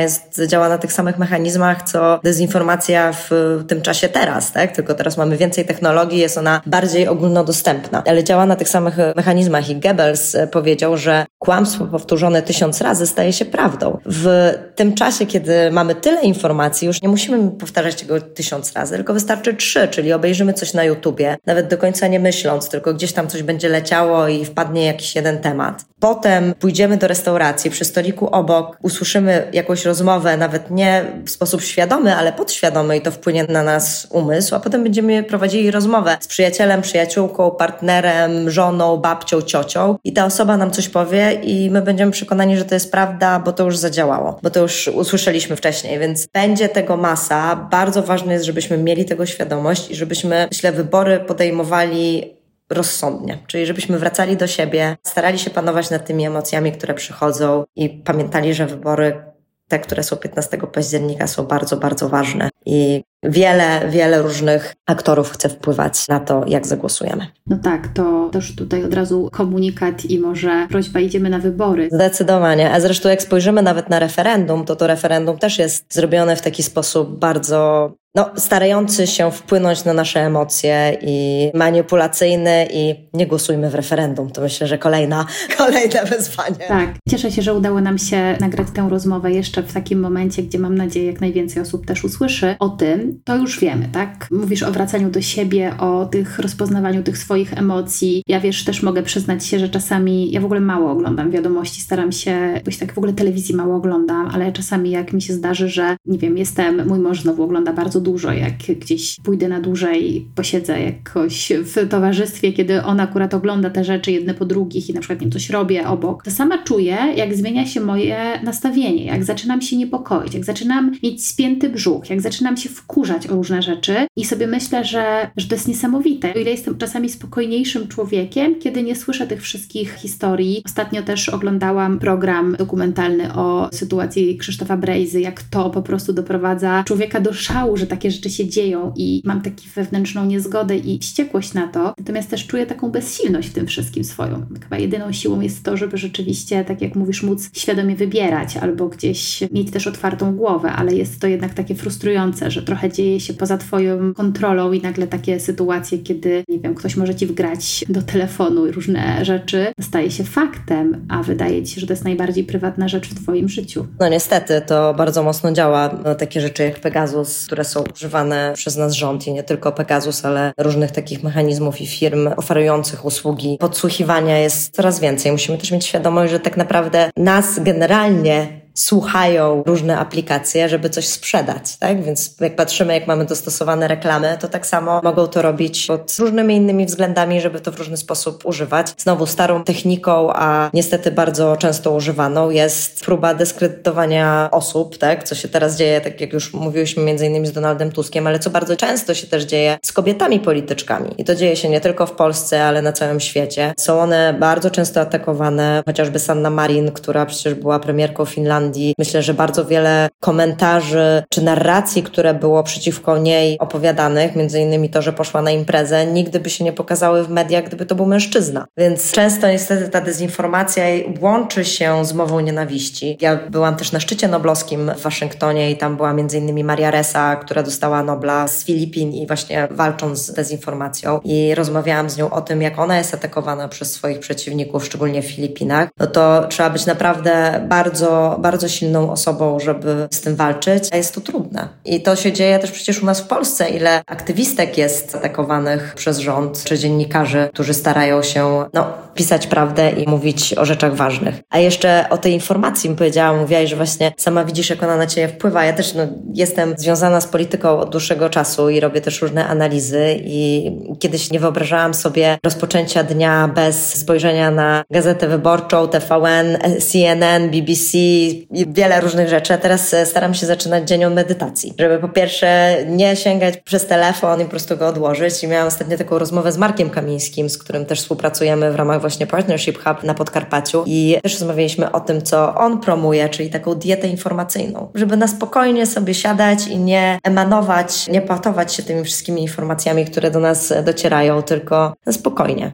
jest, 0.00 0.40
działa 0.46 0.68
na 0.68 0.78
tych 0.78 0.92
samych 0.92 1.18
mechanizmach, 1.18 1.82
co 1.82 2.20
dezinformacja 2.24 3.12
w 3.12 3.30
tym 3.68 3.82
czasie 3.82 4.08
teraz, 4.08 4.52
tak? 4.52 4.72
Tylko 4.72 4.94
teraz 4.94 5.16
mamy 5.16 5.36
więcej 5.36 5.64
technologii, 5.64 6.18
jest 6.18 6.38
ona 6.38 6.60
bardziej 6.66 7.08
ogólnodostępna, 7.08 8.02
ale 8.06 8.24
działa 8.24 8.46
na 8.46 8.56
tych 8.56 8.68
samych 8.68 8.96
mechanizmach 9.16 9.70
i 9.70 9.76
Goebbels 9.76 10.36
powiedział, 10.50 10.96
że 10.96 11.26
kłamstwo 11.38 11.86
powtórzone 11.86 12.42
tysiąc 12.42 12.80
razy 12.80 13.06
staje 13.06 13.32
się 13.32 13.44
prawdą. 13.44 13.98
W 14.06 14.54
tym 14.74 14.94
czasie, 14.94 15.26
kiedy 15.26 15.70
mamy 15.70 15.94
tyle 15.94 16.22
informacji, 16.22 16.86
już 16.86 17.02
nie 17.02 17.08
musimy 17.08 17.50
powtarzać 17.50 17.94
tego 17.94 18.20
tysiąc 18.20 18.72
razy, 18.72 18.96
tylko 18.96 19.14
wystarczy 19.14 19.54
trzy, 19.54 19.88
czyli 19.88 20.12
obejrzymy 20.12 20.52
coś 20.52 20.74
na 20.74 20.84
YouTubie, 20.84 21.36
nawet 21.46 21.68
do 21.68 21.78
końca 21.78 22.06
nie 22.06 22.20
myśląc, 22.20 22.68
tylko 22.68 22.94
gdzieś 22.94 23.12
tam 23.12 23.28
coś 23.28 23.42
będzie 23.42 23.68
leciało 23.68 24.28
i 24.28 24.44
wpadnie 24.44 24.86
jakiś 24.86 25.16
jeden 25.16 25.38
temat. 25.38 25.84
Potem 26.00 26.54
pójdziemy 26.54 26.96
do 26.96 27.08
restauracji, 27.08 27.70
przy 27.70 27.84
stoliku 27.84 28.28
obok 28.28 28.76
usłyszymy 28.82 29.48
jakąś 29.52 29.84
rozmowę, 29.84 30.36
nawet 30.36 30.70
nie 30.70 31.04
w 31.24 31.30
sposób 31.30 31.62
świadomy, 31.62 32.16
ale 32.16 32.32
podświadomy 32.32 32.96
i 32.96 33.00
to 33.00 33.10
wpłynie 33.10 33.44
na 33.44 33.62
nas 33.62 34.06
umysł, 34.10 34.54
a 34.54 34.60
potem 34.60 34.82
będziemy 34.82 35.22
prowadzili 35.22 35.70
rozmowę 35.70 36.16
z 36.20 36.26
przyjacielem, 36.26 36.82
przyjaciółką, 36.82 37.50
partnerem, 37.50 38.50
żoną, 38.50 38.96
babcią, 38.96 39.42
ciocią 39.42 39.96
i 40.04 40.12
ta 40.12 40.24
osoba 40.24 40.56
nam 40.56 40.70
coś 40.70 40.88
powie 40.88 41.32
i 41.32 41.70
my 41.70 41.82
będziemy 41.82 42.12
przekonani, 42.12 42.56
że 42.56 42.64
to 42.64 42.74
jest 42.74 42.92
prawda, 42.92 43.38
bo 43.38 43.52
to 43.52 43.64
już 43.64 43.76
zadziałało, 43.76 44.38
bo 44.42 44.50
to 44.50 44.60
już 44.60 44.88
usłyszeliśmy 44.88 45.56
wcześniej, 45.56 45.98
więc 45.98 46.26
będzie 46.26 46.68
tego 46.68 46.96
masa. 46.96 47.56
Bardzo 47.70 48.02
ważne 48.02 48.32
jest, 48.32 48.44
żebyśmy 48.44 48.78
mieli 48.78 49.04
tego 49.04 49.26
świadomość 49.26 49.90
i 49.90 49.94
żebyśmy, 49.94 50.48
myślę, 50.50 50.72
wybory 50.72 51.18
podejmowali 51.18 52.35
rozsądnie, 52.70 53.38
czyli 53.46 53.66
żebyśmy 53.66 53.98
wracali 53.98 54.36
do 54.36 54.46
siebie, 54.46 54.96
starali 55.02 55.38
się 55.38 55.50
panować 55.50 55.90
nad 55.90 56.06
tymi 56.06 56.26
emocjami, 56.26 56.72
które 56.72 56.94
przychodzą 56.94 57.64
i 57.76 57.88
pamiętali, 57.88 58.54
że 58.54 58.66
wybory, 58.66 59.22
te, 59.68 59.78
które 59.78 60.02
są 60.02 60.16
15 60.16 60.58
października, 60.58 61.26
są 61.26 61.46
bardzo, 61.46 61.76
bardzo 61.76 62.08
ważne 62.08 62.48
i 62.66 63.02
wiele, 63.22 63.88
wiele 63.90 64.22
różnych 64.22 64.74
aktorów 64.86 65.30
chce 65.30 65.48
wpływać 65.48 66.08
na 66.08 66.20
to, 66.20 66.44
jak 66.46 66.66
zagłosujemy. 66.66 67.26
No 67.46 67.58
tak, 67.62 67.88
to 67.88 68.28
też 68.32 68.56
tutaj 68.56 68.84
od 68.84 68.94
razu 68.94 69.28
komunikat 69.32 70.04
i 70.04 70.18
może 70.18 70.66
prośba, 70.70 71.00
idziemy 71.00 71.30
na 71.30 71.38
wybory. 71.38 71.88
Zdecydowanie, 71.92 72.72
a 72.72 72.80
zresztą 72.80 73.08
jak 73.08 73.22
spojrzymy 73.22 73.62
nawet 73.62 73.90
na 73.90 73.98
referendum, 73.98 74.64
to 74.64 74.76
to 74.76 74.86
referendum 74.86 75.38
też 75.38 75.58
jest 75.58 75.94
zrobione 75.94 76.36
w 76.36 76.42
taki 76.42 76.62
sposób 76.62 77.18
bardzo 77.18 77.92
no, 78.16 78.30
starający 78.36 79.06
się 79.06 79.30
wpłynąć 79.30 79.84
na 79.84 79.92
nasze 79.92 80.20
emocje 80.20 80.98
i 81.02 81.50
manipulacyjny 81.54 82.68
i 82.72 82.94
nie 83.14 83.26
głosujmy 83.26 83.70
w 83.70 83.74
referendum. 83.74 84.30
To 84.30 84.40
myślę, 84.40 84.66
że 84.66 84.78
kolejna, 84.78 85.26
kolejne 85.58 86.04
wyzwanie. 86.04 86.56
Tak. 86.68 86.94
Cieszę 87.08 87.30
się, 87.30 87.42
że 87.42 87.54
udało 87.54 87.80
nam 87.80 87.98
się 87.98 88.36
nagrać 88.40 88.68
tę 88.74 88.86
rozmowę 88.90 89.32
jeszcze 89.32 89.62
w 89.62 89.72
takim 89.72 90.00
momencie, 90.00 90.42
gdzie 90.42 90.58
mam 90.58 90.74
nadzieję, 90.74 91.06
jak 91.06 91.20
najwięcej 91.20 91.62
osób 91.62 91.86
też 91.86 92.04
usłyszy 92.04 92.56
o 92.58 92.68
tym. 92.68 93.20
To 93.24 93.36
już 93.36 93.60
wiemy, 93.60 93.88
tak? 93.92 94.28
Mówisz 94.30 94.62
o 94.62 94.72
wracaniu 94.72 95.10
do 95.10 95.22
siebie, 95.22 95.74
o 95.78 96.06
tych 96.06 96.38
rozpoznawaniu 96.38 97.02
tych 97.02 97.18
swoich 97.18 97.58
emocji. 97.58 98.22
Ja 98.28 98.40
wiesz, 98.40 98.64
też 98.64 98.82
mogę 98.82 99.02
przyznać 99.02 99.46
się, 99.46 99.58
że 99.58 99.68
czasami 99.68 100.30
ja 100.30 100.40
w 100.40 100.44
ogóle 100.44 100.60
mało 100.60 100.90
oglądam 100.90 101.30
wiadomości, 101.30 101.82
staram 101.82 102.12
się, 102.12 102.60
boś 102.64 102.78
tak 102.78 102.92
w 102.92 102.98
ogóle 102.98 103.12
telewizji 103.12 103.54
mało 103.54 103.76
oglądam, 103.76 104.26
ale 104.26 104.52
czasami 104.52 104.90
jak 104.90 105.12
mi 105.12 105.22
się 105.22 105.32
zdarzy, 105.32 105.68
że 105.68 105.96
nie 106.06 106.18
wiem, 106.18 106.38
jestem, 106.38 106.88
mój 106.88 106.98
mąż 106.98 107.22
znowu 107.22 107.42
ogląda 107.42 107.72
bardzo 107.72 108.00
dużo, 108.06 108.32
jak 108.32 108.56
gdzieś 108.56 109.16
pójdę 109.20 109.48
na 109.48 109.60
dłużej, 109.60 110.26
posiedzę 110.34 110.80
jakoś 110.80 111.52
w 111.64 111.88
towarzystwie, 111.88 112.52
kiedy 112.52 112.82
on 112.82 113.00
akurat 113.00 113.34
ogląda 113.34 113.70
te 113.70 113.84
rzeczy 113.84 114.12
jedne 114.12 114.34
po 114.34 114.44
drugich 114.44 114.90
i 114.90 114.94
na 114.94 115.00
przykład 115.00 115.20
nie 115.20 115.30
coś 115.30 115.50
robię 115.50 115.88
obok, 115.88 116.22
to 116.22 116.30
sama 116.30 116.58
czuję, 116.58 116.96
jak 117.16 117.34
zmienia 117.34 117.66
się 117.66 117.80
moje 117.80 118.40
nastawienie, 118.42 119.04
jak 119.04 119.24
zaczynam 119.24 119.62
się 119.62 119.76
niepokoić, 119.76 120.34
jak 120.34 120.44
zaczynam 120.44 120.92
mieć 121.02 121.26
spięty 121.26 121.68
brzuch, 121.68 122.10
jak 122.10 122.20
zaczynam 122.20 122.56
się 122.56 122.68
wkurzać 122.68 123.26
o 123.26 123.34
różne 123.34 123.62
rzeczy 123.62 123.94
i 124.16 124.24
sobie 124.24 124.46
myślę, 124.46 124.84
że, 124.84 125.30
że 125.36 125.48
to 125.48 125.54
jest 125.54 125.68
niesamowite. 125.68 126.34
O 126.34 126.38
ile 126.38 126.50
jestem 126.50 126.78
czasami 126.78 127.08
spokojniejszym 127.08 127.88
człowiekiem, 127.88 128.58
kiedy 128.60 128.82
nie 128.82 128.96
słyszę 128.96 129.26
tych 129.26 129.42
wszystkich 129.42 129.94
historii. 129.94 130.62
Ostatnio 130.64 131.02
też 131.02 131.28
oglądałam 131.28 131.98
program 131.98 132.56
dokumentalny 132.58 133.34
o 133.34 133.68
sytuacji 133.72 134.36
Krzysztofa 134.36 134.76
Brejzy, 134.76 135.20
jak 135.20 135.42
to 135.42 135.70
po 135.70 135.82
prostu 135.82 136.12
doprowadza 136.12 136.84
człowieka 136.86 137.20
do 137.20 137.32
szału, 137.32 137.76
że 137.76 137.86
takie 137.96 138.10
rzeczy 138.10 138.30
się 138.30 138.48
dzieją 138.48 138.92
i 138.96 139.22
mam 139.24 139.42
taką 139.42 139.56
wewnętrzną 139.74 140.26
niezgodę 140.26 140.76
i 140.76 140.98
wściekłość 140.98 141.54
na 141.54 141.68
to. 141.68 141.94
Natomiast 141.98 142.30
też 142.30 142.46
czuję 142.46 142.66
taką 142.66 142.90
bezsilność 142.90 143.48
w 143.48 143.52
tym 143.52 143.66
wszystkim 143.66 144.04
swoją. 144.04 144.46
Chyba 144.62 144.78
jedyną 144.78 145.12
siłą 145.12 145.40
jest 145.40 145.62
to, 145.62 145.76
żeby 145.76 145.96
rzeczywiście, 145.98 146.64
tak 146.64 146.82
jak 146.82 146.94
mówisz, 146.94 147.22
móc 147.22 147.50
świadomie 147.52 147.96
wybierać 147.96 148.56
albo 148.56 148.88
gdzieś 148.88 149.44
mieć 149.52 149.70
też 149.70 149.86
otwartą 149.86 150.36
głowę, 150.36 150.72
ale 150.72 150.94
jest 150.94 151.20
to 151.20 151.26
jednak 151.26 151.54
takie 151.54 151.74
frustrujące, 151.74 152.50
że 152.50 152.62
trochę 152.62 152.92
dzieje 152.92 153.20
się 153.20 153.34
poza 153.34 153.58
Twoją 153.58 154.14
kontrolą 154.14 154.72
i 154.72 154.80
nagle 154.80 155.06
takie 155.06 155.40
sytuacje, 155.40 155.98
kiedy, 155.98 156.44
nie 156.48 156.58
wiem, 156.58 156.74
ktoś 156.74 156.96
może 156.96 157.14
Ci 157.14 157.26
wgrać 157.26 157.84
do 157.88 158.02
telefonu 158.02 158.72
różne 158.72 159.24
rzeczy, 159.24 159.66
staje 159.80 160.10
się 160.10 160.24
faktem, 160.24 161.06
a 161.08 161.22
wydaje 161.22 161.62
Ci 161.62 161.74
się, 161.74 161.80
że 161.80 161.86
to 161.86 161.92
jest 161.92 162.04
najbardziej 162.04 162.44
prywatna 162.44 162.88
rzecz 162.88 163.08
w 163.08 163.22
Twoim 163.22 163.48
życiu. 163.48 163.86
No 164.00 164.08
niestety, 164.08 164.62
to 164.66 164.94
bardzo 164.94 165.22
mocno 165.22 165.52
działa. 165.52 165.88
Takie 166.18 166.40
rzeczy 166.40 166.62
jak 166.62 166.80
Pegasus, 166.80 167.46
które 167.46 167.64
są 167.64 167.84
używane 167.94 168.52
przez 168.56 168.76
nas 168.76 168.92
rząd 168.92 169.26
i 169.26 169.32
nie 169.32 169.42
tylko 169.42 169.72
Pegasus, 169.72 170.24
ale 170.24 170.52
różnych 170.58 170.90
takich 170.90 171.22
mechanizmów 171.22 171.80
i 171.80 171.86
firm 171.86 172.28
oferujących 172.36 173.04
usługi 173.04 173.56
podsłuchiwania 173.60 174.38
jest 174.38 174.74
coraz 174.74 175.00
więcej. 175.00 175.32
Musimy 175.32 175.58
też 175.58 175.70
mieć 175.70 175.86
świadomość, 175.86 176.32
że 176.32 176.40
tak 176.40 176.56
naprawdę 176.56 177.10
nas 177.16 177.58
generalnie 177.58 178.65
słuchają 178.76 179.62
różne 179.66 179.98
aplikacje, 179.98 180.68
żeby 180.68 180.90
coś 180.90 181.08
sprzedać, 181.08 181.76
tak? 181.76 182.02
Więc 182.02 182.34
jak 182.40 182.56
patrzymy, 182.56 182.94
jak 182.94 183.06
mamy 183.06 183.24
dostosowane 183.24 183.88
reklamy, 183.88 184.36
to 184.40 184.48
tak 184.48 184.66
samo 184.66 185.00
mogą 185.04 185.26
to 185.26 185.42
robić 185.42 185.86
pod 185.86 186.16
różnymi 186.18 186.56
innymi 186.56 186.86
względami, 186.86 187.40
żeby 187.40 187.60
to 187.60 187.72
w 187.72 187.78
różny 187.78 187.96
sposób 187.96 188.46
używać. 188.46 188.94
Znowu 188.98 189.26
starą 189.26 189.64
techniką, 189.64 190.32
a 190.32 190.70
niestety 190.74 191.10
bardzo 191.10 191.56
często 191.56 191.92
używaną 191.92 192.50
jest 192.50 193.04
próba 193.04 193.34
dyskredytowania 193.34 194.48
osób, 194.52 194.98
tak? 194.98 195.24
Co 195.24 195.34
się 195.34 195.48
teraz 195.48 195.76
dzieje, 195.76 196.00
tak 196.00 196.20
jak 196.20 196.32
już 196.32 196.54
mówiłyśmy 196.54 197.02
między 197.02 197.26
innymi 197.26 197.46
z 197.46 197.52
Donaldem 197.52 197.92
Tuskiem, 197.92 198.26
ale 198.26 198.38
co 198.38 198.50
bardzo 198.50 198.76
często 198.76 199.14
się 199.14 199.26
też 199.26 199.44
dzieje 199.44 199.78
z 199.82 199.92
kobietami 199.92 200.40
polityczkami. 200.40 201.10
I 201.18 201.24
to 201.24 201.34
dzieje 201.34 201.56
się 201.56 201.68
nie 201.68 201.80
tylko 201.80 202.06
w 202.06 202.12
Polsce, 202.12 202.64
ale 202.64 202.82
na 202.82 202.92
całym 202.92 203.20
świecie. 203.20 203.74
Są 203.78 204.00
one 204.00 204.34
bardzo 204.40 204.70
często 204.70 205.00
atakowane, 205.00 205.82
chociażby 205.86 206.18
Sanna 206.18 206.50
Marin, 206.50 206.92
która 206.92 207.26
przecież 207.26 207.54
była 207.54 207.78
premierką 207.78 208.24
Finlandii, 208.24 208.65
Holandii. 208.66 208.94
Myślę, 208.98 209.22
że 209.22 209.34
bardzo 209.34 209.64
wiele 209.64 210.08
komentarzy 210.20 211.22
czy 211.30 211.42
narracji, 211.42 212.02
które 212.02 212.34
było 212.34 212.62
przeciwko 212.62 213.18
niej 213.18 213.58
opowiadanych, 213.58 214.36
między 214.36 214.60
innymi 214.60 214.90
to, 214.90 215.02
że 215.02 215.12
poszła 215.12 215.42
na 215.42 215.50
imprezę, 215.50 216.06
nigdy 216.06 216.40
by 216.40 216.50
się 216.50 216.64
nie 216.64 216.72
pokazały 216.72 217.24
w 217.24 217.30
mediach, 217.30 217.64
gdyby 217.64 217.86
to 217.86 217.94
był 217.94 218.06
mężczyzna. 218.06 218.66
Więc 218.76 219.12
często 219.12 219.48
niestety 219.48 219.88
ta 219.88 220.00
dezinformacja 220.00 220.84
łączy 221.20 221.64
się 221.64 222.04
z 222.04 222.12
mową 222.12 222.40
nienawiści. 222.40 223.18
Ja 223.20 223.36
byłam 223.50 223.76
też 223.76 223.92
na 223.92 224.00
szczycie 224.00 224.28
noblowskim 224.28 224.90
w 224.96 225.02
Waszyngtonie 225.02 225.70
i 225.70 225.76
tam 225.76 225.96
była 225.96 226.12
między 226.12 226.38
innymi 226.38 226.64
Maria 226.64 226.90
Ressa, 226.90 227.36
która 227.36 227.62
dostała 227.62 228.02
Nobla 228.02 228.48
z 228.48 228.64
Filipin 228.64 229.12
i 229.12 229.26
właśnie 229.26 229.68
walcząc 229.70 230.26
z 230.26 230.32
dezinformacją 230.32 231.20
i 231.24 231.54
rozmawiałam 231.54 232.10
z 232.10 232.16
nią 232.16 232.30
o 232.30 232.40
tym, 232.40 232.62
jak 232.62 232.78
ona 232.78 232.98
jest 232.98 233.14
atakowana 233.14 233.68
przez 233.68 233.92
swoich 233.92 234.18
przeciwników, 234.18 234.84
szczególnie 234.84 235.22
w 235.22 235.26
Filipinach, 235.26 235.88
no 236.00 236.06
to 236.06 236.46
trzeba 236.48 236.70
być 236.70 236.86
naprawdę 236.86 237.66
bardzo, 237.68 238.36
bardzo 238.38 238.55
silną 238.68 239.10
osobą, 239.12 239.60
żeby 239.60 240.08
z 240.10 240.20
tym 240.20 240.36
walczyć, 240.36 240.84
a 240.92 240.96
jest 240.96 241.14
to 241.14 241.20
trudne. 241.20 241.68
I 241.84 242.02
to 242.02 242.16
się 242.16 242.32
dzieje 242.32 242.58
też 242.58 242.70
przecież 242.70 243.02
u 243.02 243.06
nas 243.06 243.20
w 243.20 243.26
Polsce, 243.26 243.68
ile 243.68 244.02
aktywistek 244.06 244.78
jest 244.78 245.14
atakowanych 245.14 245.94
przez 245.94 246.18
rząd, 246.18 246.64
czy 246.64 246.78
dziennikarzy, 246.78 247.48
którzy 247.52 247.74
starają 247.74 248.22
się 248.22 248.64
no, 248.72 249.05
pisać 249.16 249.46
prawdę 249.46 249.90
i 249.90 250.08
mówić 250.08 250.54
o 250.54 250.64
rzeczach 250.64 250.94
ważnych. 250.94 251.34
A 251.50 251.58
jeszcze 251.58 252.06
o 252.10 252.18
tej 252.18 252.32
informacji 252.32 252.90
mi 252.90 252.96
powiedziałam, 252.96 253.40
mówiłaś, 253.40 253.70
że 253.70 253.76
właśnie 253.76 254.12
sama 254.16 254.44
widzisz, 254.44 254.70
jak 254.70 254.82
ona 254.82 254.96
na 254.96 255.06
ciebie 255.06 255.28
wpływa. 255.28 255.64
Ja 255.64 255.72
też 255.72 255.94
no, 255.94 256.02
jestem 256.34 256.74
związana 256.78 257.20
z 257.20 257.26
polityką 257.26 257.78
od 257.78 257.90
dłuższego 257.90 258.30
czasu 258.30 258.70
i 258.70 258.80
robię 258.80 259.00
też 259.00 259.22
różne 259.22 259.46
analizy 259.46 260.16
i 260.24 260.70
kiedyś 260.98 261.30
nie 261.30 261.40
wyobrażałam 261.40 261.94
sobie 261.94 262.38
rozpoczęcia 262.44 263.02
dnia 263.02 263.48
bez 263.54 263.94
spojrzenia 263.94 264.50
na 264.50 264.84
Gazetę 264.90 265.28
Wyborczą, 265.28 265.88
TVN, 265.88 266.58
CNN, 266.80 267.50
BBC 267.50 267.98
i 267.98 268.66
wiele 268.68 269.00
różnych 269.00 269.28
rzeczy. 269.28 269.54
A 269.54 269.58
teraz 269.58 269.94
e, 269.94 270.06
staram 270.06 270.34
się 270.34 270.46
zaczynać 270.46 270.88
dzień 270.88 271.04
od 271.04 271.14
medytacji, 271.14 271.74
żeby 271.78 271.98
po 271.98 272.08
pierwsze 272.08 272.76
nie 272.86 273.16
sięgać 273.16 273.56
przez 273.56 273.86
telefon 273.86 274.40
i 274.40 274.44
po 274.44 274.50
prostu 274.50 274.76
go 274.76 274.88
odłożyć. 274.88 275.44
I 275.44 275.48
miałam 275.48 275.68
ostatnio 275.68 275.98
taką 275.98 276.18
rozmowę 276.18 276.52
z 276.52 276.58
Markiem 276.58 276.90
Kamińskim, 276.90 277.50
z 277.50 277.58
którym 277.58 277.86
też 277.86 278.00
współpracujemy 278.00 278.72
w 278.72 278.74
ramach 278.74 279.00
właśnie 279.06 279.26
Partnership 279.26 279.78
Hub 279.84 280.02
na 280.02 280.14
Podkarpaciu 280.14 280.84
i 280.86 281.16
też 281.22 281.32
rozmawialiśmy 281.32 281.92
o 281.92 282.00
tym, 282.00 282.22
co 282.22 282.54
on 282.54 282.80
promuje, 282.80 283.28
czyli 283.28 283.50
taką 283.50 283.74
dietę 283.74 284.08
informacyjną, 284.08 284.90
żeby 284.94 285.16
na 285.16 285.28
spokojnie 285.28 285.86
sobie 285.86 286.14
siadać 286.14 286.66
i 286.66 286.78
nie 286.78 287.18
emanować, 287.24 288.08
nie 288.08 288.20
patować 288.20 288.74
się 288.74 288.82
tymi 288.82 289.04
wszystkimi 289.04 289.42
informacjami, 289.42 290.04
które 290.04 290.30
do 290.30 290.40
nas 290.40 290.72
docierają, 290.84 291.42
tylko 291.42 291.94
na 292.06 292.12
spokojnie. 292.12 292.72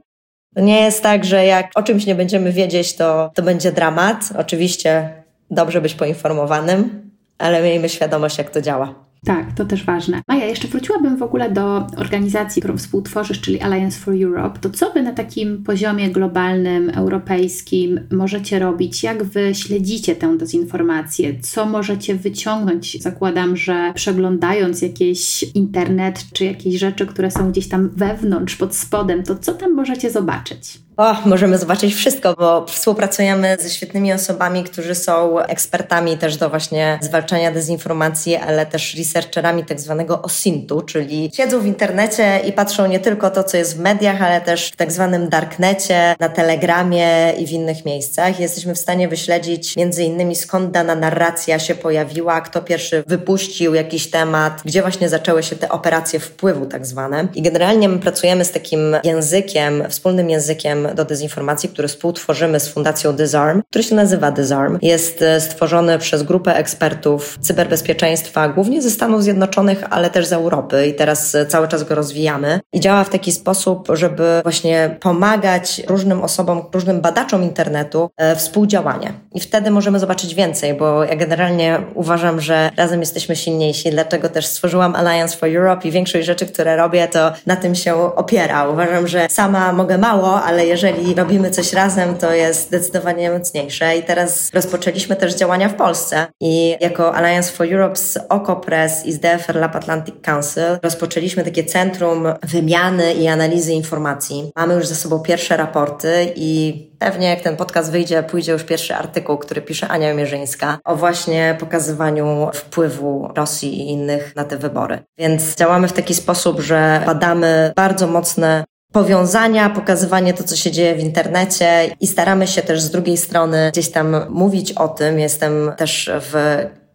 To 0.55 0.61
nie 0.61 0.81
jest 0.81 1.03
tak, 1.03 1.25
że 1.25 1.45
jak 1.45 1.71
o 1.75 1.83
czymś 1.83 2.05
nie 2.05 2.15
będziemy 2.15 2.51
wiedzieć, 2.51 2.95
to, 2.95 3.31
to 3.35 3.43
będzie 3.43 3.71
dramat. 3.71 4.29
Oczywiście 4.37 5.09
dobrze 5.51 5.81
być 5.81 5.93
poinformowanym, 5.93 7.11
ale 7.37 7.61
miejmy 7.61 7.89
świadomość, 7.89 8.37
jak 8.37 8.49
to 8.49 8.61
działa. 8.61 8.95
Tak, 9.25 9.53
to 9.55 9.65
też 9.65 9.85
ważne. 9.85 10.21
Maja, 10.27 10.45
jeszcze 10.45 10.67
wróciłabym 10.67 11.17
w 11.17 11.23
ogóle 11.23 11.51
do 11.51 11.87
organizacji, 11.97 12.61
którą 12.61 12.77
współtworzysz, 12.77 13.41
czyli 13.41 13.61
Alliance 13.61 13.99
for 13.99 14.13
Europe. 14.23 14.59
To 14.59 14.69
co 14.69 14.91
wy 14.91 15.03
na 15.03 15.11
takim 15.11 15.63
poziomie 15.63 16.09
globalnym, 16.11 16.89
europejskim 16.89 17.99
możecie 18.11 18.59
robić? 18.59 19.03
Jak 19.03 19.23
wy 19.23 19.55
śledzicie 19.55 20.15
tę 20.15 20.37
dezinformację? 20.37 21.39
Co 21.41 21.65
możecie 21.65 22.15
wyciągnąć? 22.15 23.01
Zakładam, 23.01 23.57
że 23.57 23.91
przeglądając 23.95 24.81
jakiś 24.81 25.43
internet 25.43 26.25
czy 26.33 26.45
jakieś 26.45 26.75
rzeczy, 26.75 27.05
które 27.05 27.31
są 27.31 27.51
gdzieś 27.51 27.67
tam 27.67 27.89
wewnątrz, 27.89 28.55
pod 28.55 28.75
spodem, 28.75 29.23
to 29.23 29.35
co 29.35 29.53
tam 29.53 29.73
możecie 29.73 30.11
zobaczyć? 30.11 30.79
Możemy 31.25 31.57
zobaczyć 31.57 31.95
wszystko, 31.95 32.33
bo 32.33 32.65
współpracujemy 32.65 33.57
ze 33.59 33.69
świetnymi 33.69 34.13
osobami, 34.13 34.63
którzy 34.63 34.95
są 34.95 35.39
ekspertami 35.39 36.17
też 36.17 36.37
do 36.37 36.49
właśnie 36.49 36.99
zwalczania 37.01 37.51
dezinformacji, 37.51 38.35
ale 38.35 38.65
też 38.65 38.95
researcherami 38.95 39.65
tak 39.65 39.79
zwanego 39.79 40.21
OSINT-u, 40.21 40.81
czyli 40.81 41.31
siedzą 41.33 41.59
w 41.59 41.65
internecie 41.65 42.39
i 42.47 42.53
patrzą 42.53 42.87
nie 42.87 42.99
tylko 42.99 43.29
to, 43.29 43.43
co 43.43 43.57
jest 43.57 43.77
w 43.77 43.79
mediach, 43.79 44.21
ale 44.21 44.41
też 44.41 44.67
w 44.67 44.75
tak 44.75 44.91
zwanym 44.91 45.29
darknecie, 45.29 46.15
na 46.19 46.29
telegramie 46.29 47.33
i 47.37 47.47
w 47.47 47.51
innych 47.51 47.85
miejscach. 47.85 48.39
Jesteśmy 48.39 48.75
w 48.75 48.79
stanie 48.79 49.07
wyśledzić 49.07 49.75
między 49.75 50.03
innymi 50.03 50.35
skąd 50.35 50.71
dana 50.71 50.95
narracja 50.95 51.59
się 51.59 51.75
pojawiła, 51.75 52.41
kto 52.41 52.61
pierwszy 52.61 53.03
wypuścił 53.07 53.73
jakiś 53.73 54.09
temat, 54.09 54.61
gdzie 54.65 54.81
właśnie 54.81 55.09
zaczęły 55.09 55.43
się 55.43 55.55
te 55.55 55.69
operacje 55.69 56.19
wpływu 56.19 56.65
tak 56.65 56.85
zwane. 56.85 57.27
I 57.35 57.41
generalnie 57.41 57.89
my 57.89 57.99
pracujemy 57.99 58.45
z 58.45 58.51
takim 58.51 58.95
językiem, 59.03 59.83
wspólnym 59.89 60.29
językiem 60.29 60.82
do 60.95 61.05
dezinformacji, 61.05 61.69
który 61.69 61.87
współtworzymy 61.87 62.59
z 62.59 62.67
Fundacją 62.67 63.13
Disarm, 63.13 63.61
który 63.69 63.83
się 63.83 63.95
nazywa 63.95 64.31
Disarm. 64.31 64.77
Jest 64.81 65.21
e, 65.21 65.41
stworzony 65.41 65.99
przez 65.99 66.23
grupę 66.23 66.55
ekspertów 66.55 67.37
cyberbezpieczeństwa, 67.41 68.49
głównie 68.49 68.81
ze 68.81 68.89
Stanów 68.89 69.23
Zjednoczonych, 69.23 69.83
ale 69.89 70.09
też 70.09 70.25
z 70.25 70.33
Europy 70.33 70.87
i 70.87 70.93
teraz 70.93 71.35
e, 71.35 71.45
cały 71.45 71.67
czas 71.67 71.83
go 71.83 71.95
rozwijamy. 71.95 72.59
I 72.73 72.79
działa 72.79 73.03
w 73.03 73.09
taki 73.09 73.31
sposób, 73.31 73.87
żeby 73.93 74.39
właśnie 74.43 74.97
pomagać 74.99 75.81
różnym 75.87 76.21
osobom, 76.21 76.61
różnym 76.73 77.01
badaczom 77.01 77.43
internetu 77.43 78.09
e, 78.17 78.35
współdziałanie. 78.35 79.13
I 79.33 79.39
wtedy 79.39 79.71
możemy 79.71 79.99
zobaczyć 79.99 80.35
więcej, 80.35 80.73
bo 80.73 81.03
ja 81.03 81.15
generalnie 81.15 81.79
uważam, 81.93 82.41
że 82.41 82.71
razem 82.77 82.99
jesteśmy 82.99 83.35
silniejsi, 83.35 83.91
dlatego 83.91 84.29
też 84.29 84.45
stworzyłam 84.45 84.95
Alliance 84.95 85.37
for 85.37 85.49
Europe 85.49 85.87
i 85.87 85.91
większość 85.91 86.25
rzeczy, 86.25 86.45
które 86.45 86.75
robię, 86.77 87.07
to 87.07 87.31
na 87.45 87.55
tym 87.55 87.75
się 87.75 88.15
opiera. 88.15 88.69
Uważam, 88.69 89.07
że 89.07 89.27
sama 89.29 89.73
mogę 89.73 89.97
mało, 89.97 90.43
ale 90.43 90.65
jeżeli 90.73 91.15
robimy 91.15 91.51
coś 91.51 91.73
razem, 91.73 92.17
to 92.17 92.33
jest 92.33 92.67
zdecydowanie 92.67 93.31
mocniejsze. 93.31 93.97
I 93.97 94.03
teraz 94.03 94.49
rozpoczęliśmy 94.53 95.15
też 95.15 95.35
działania 95.35 95.69
w 95.69 95.75
Polsce 95.75 96.27
i 96.41 96.75
jako 96.79 97.15
Alliance 97.15 97.51
for 97.51 97.73
Europe 97.73 97.95
z 97.95 98.17
OCOPRESS 98.29 99.05
i 99.05 99.13
z 99.13 99.19
DFR 99.19 99.55
Lab 99.55 99.75
Atlantic 99.75 100.15
Council 100.21 100.63
rozpoczęliśmy 100.83 101.43
takie 101.43 101.63
centrum 101.63 102.27
wymiany 102.43 103.13
i 103.13 103.27
analizy 103.27 103.73
informacji. 103.73 104.51
Mamy 104.55 104.73
już 104.73 104.87
ze 104.87 104.95
sobą 104.95 105.19
pierwsze 105.19 105.57
raporty 105.57 106.33
i 106.35 106.91
pewnie 106.99 107.29
jak 107.29 107.41
ten 107.41 107.55
podcast 107.55 107.91
wyjdzie, 107.91 108.23
pójdzie 108.23 108.51
już 108.51 108.63
pierwszy 108.63 108.95
artykuł, 108.95 109.37
który 109.37 109.61
pisze 109.61 109.87
Ania 109.87 110.13
Mierzyńska 110.13 110.79
o 110.85 110.95
właśnie 110.95 111.55
pokazywaniu 111.59 112.49
wpływu 112.53 113.29
Rosji 113.35 113.79
i 113.79 113.89
innych 113.89 114.35
na 114.35 114.43
te 114.43 114.57
wybory. 114.57 114.99
Więc 115.17 115.55
działamy 115.55 115.87
w 115.87 115.93
taki 115.93 116.15
sposób, 116.15 116.59
że 116.59 117.01
badamy 117.05 117.73
bardzo 117.75 118.07
mocne 118.07 118.63
powiązania, 118.93 119.69
pokazywanie 119.69 120.33
to, 120.33 120.43
co 120.43 120.55
się 120.55 120.71
dzieje 120.71 120.95
w 120.95 120.99
internecie 120.99 121.95
i 122.01 122.07
staramy 122.07 122.47
się 122.47 122.61
też 122.61 122.81
z 122.81 122.91
drugiej 122.91 123.17
strony 123.17 123.69
gdzieś 123.71 123.89
tam 123.89 124.15
mówić 124.29 124.71
o 124.71 124.87
tym. 124.87 125.19
Jestem 125.19 125.71
też 125.77 126.11
w 126.13 126.35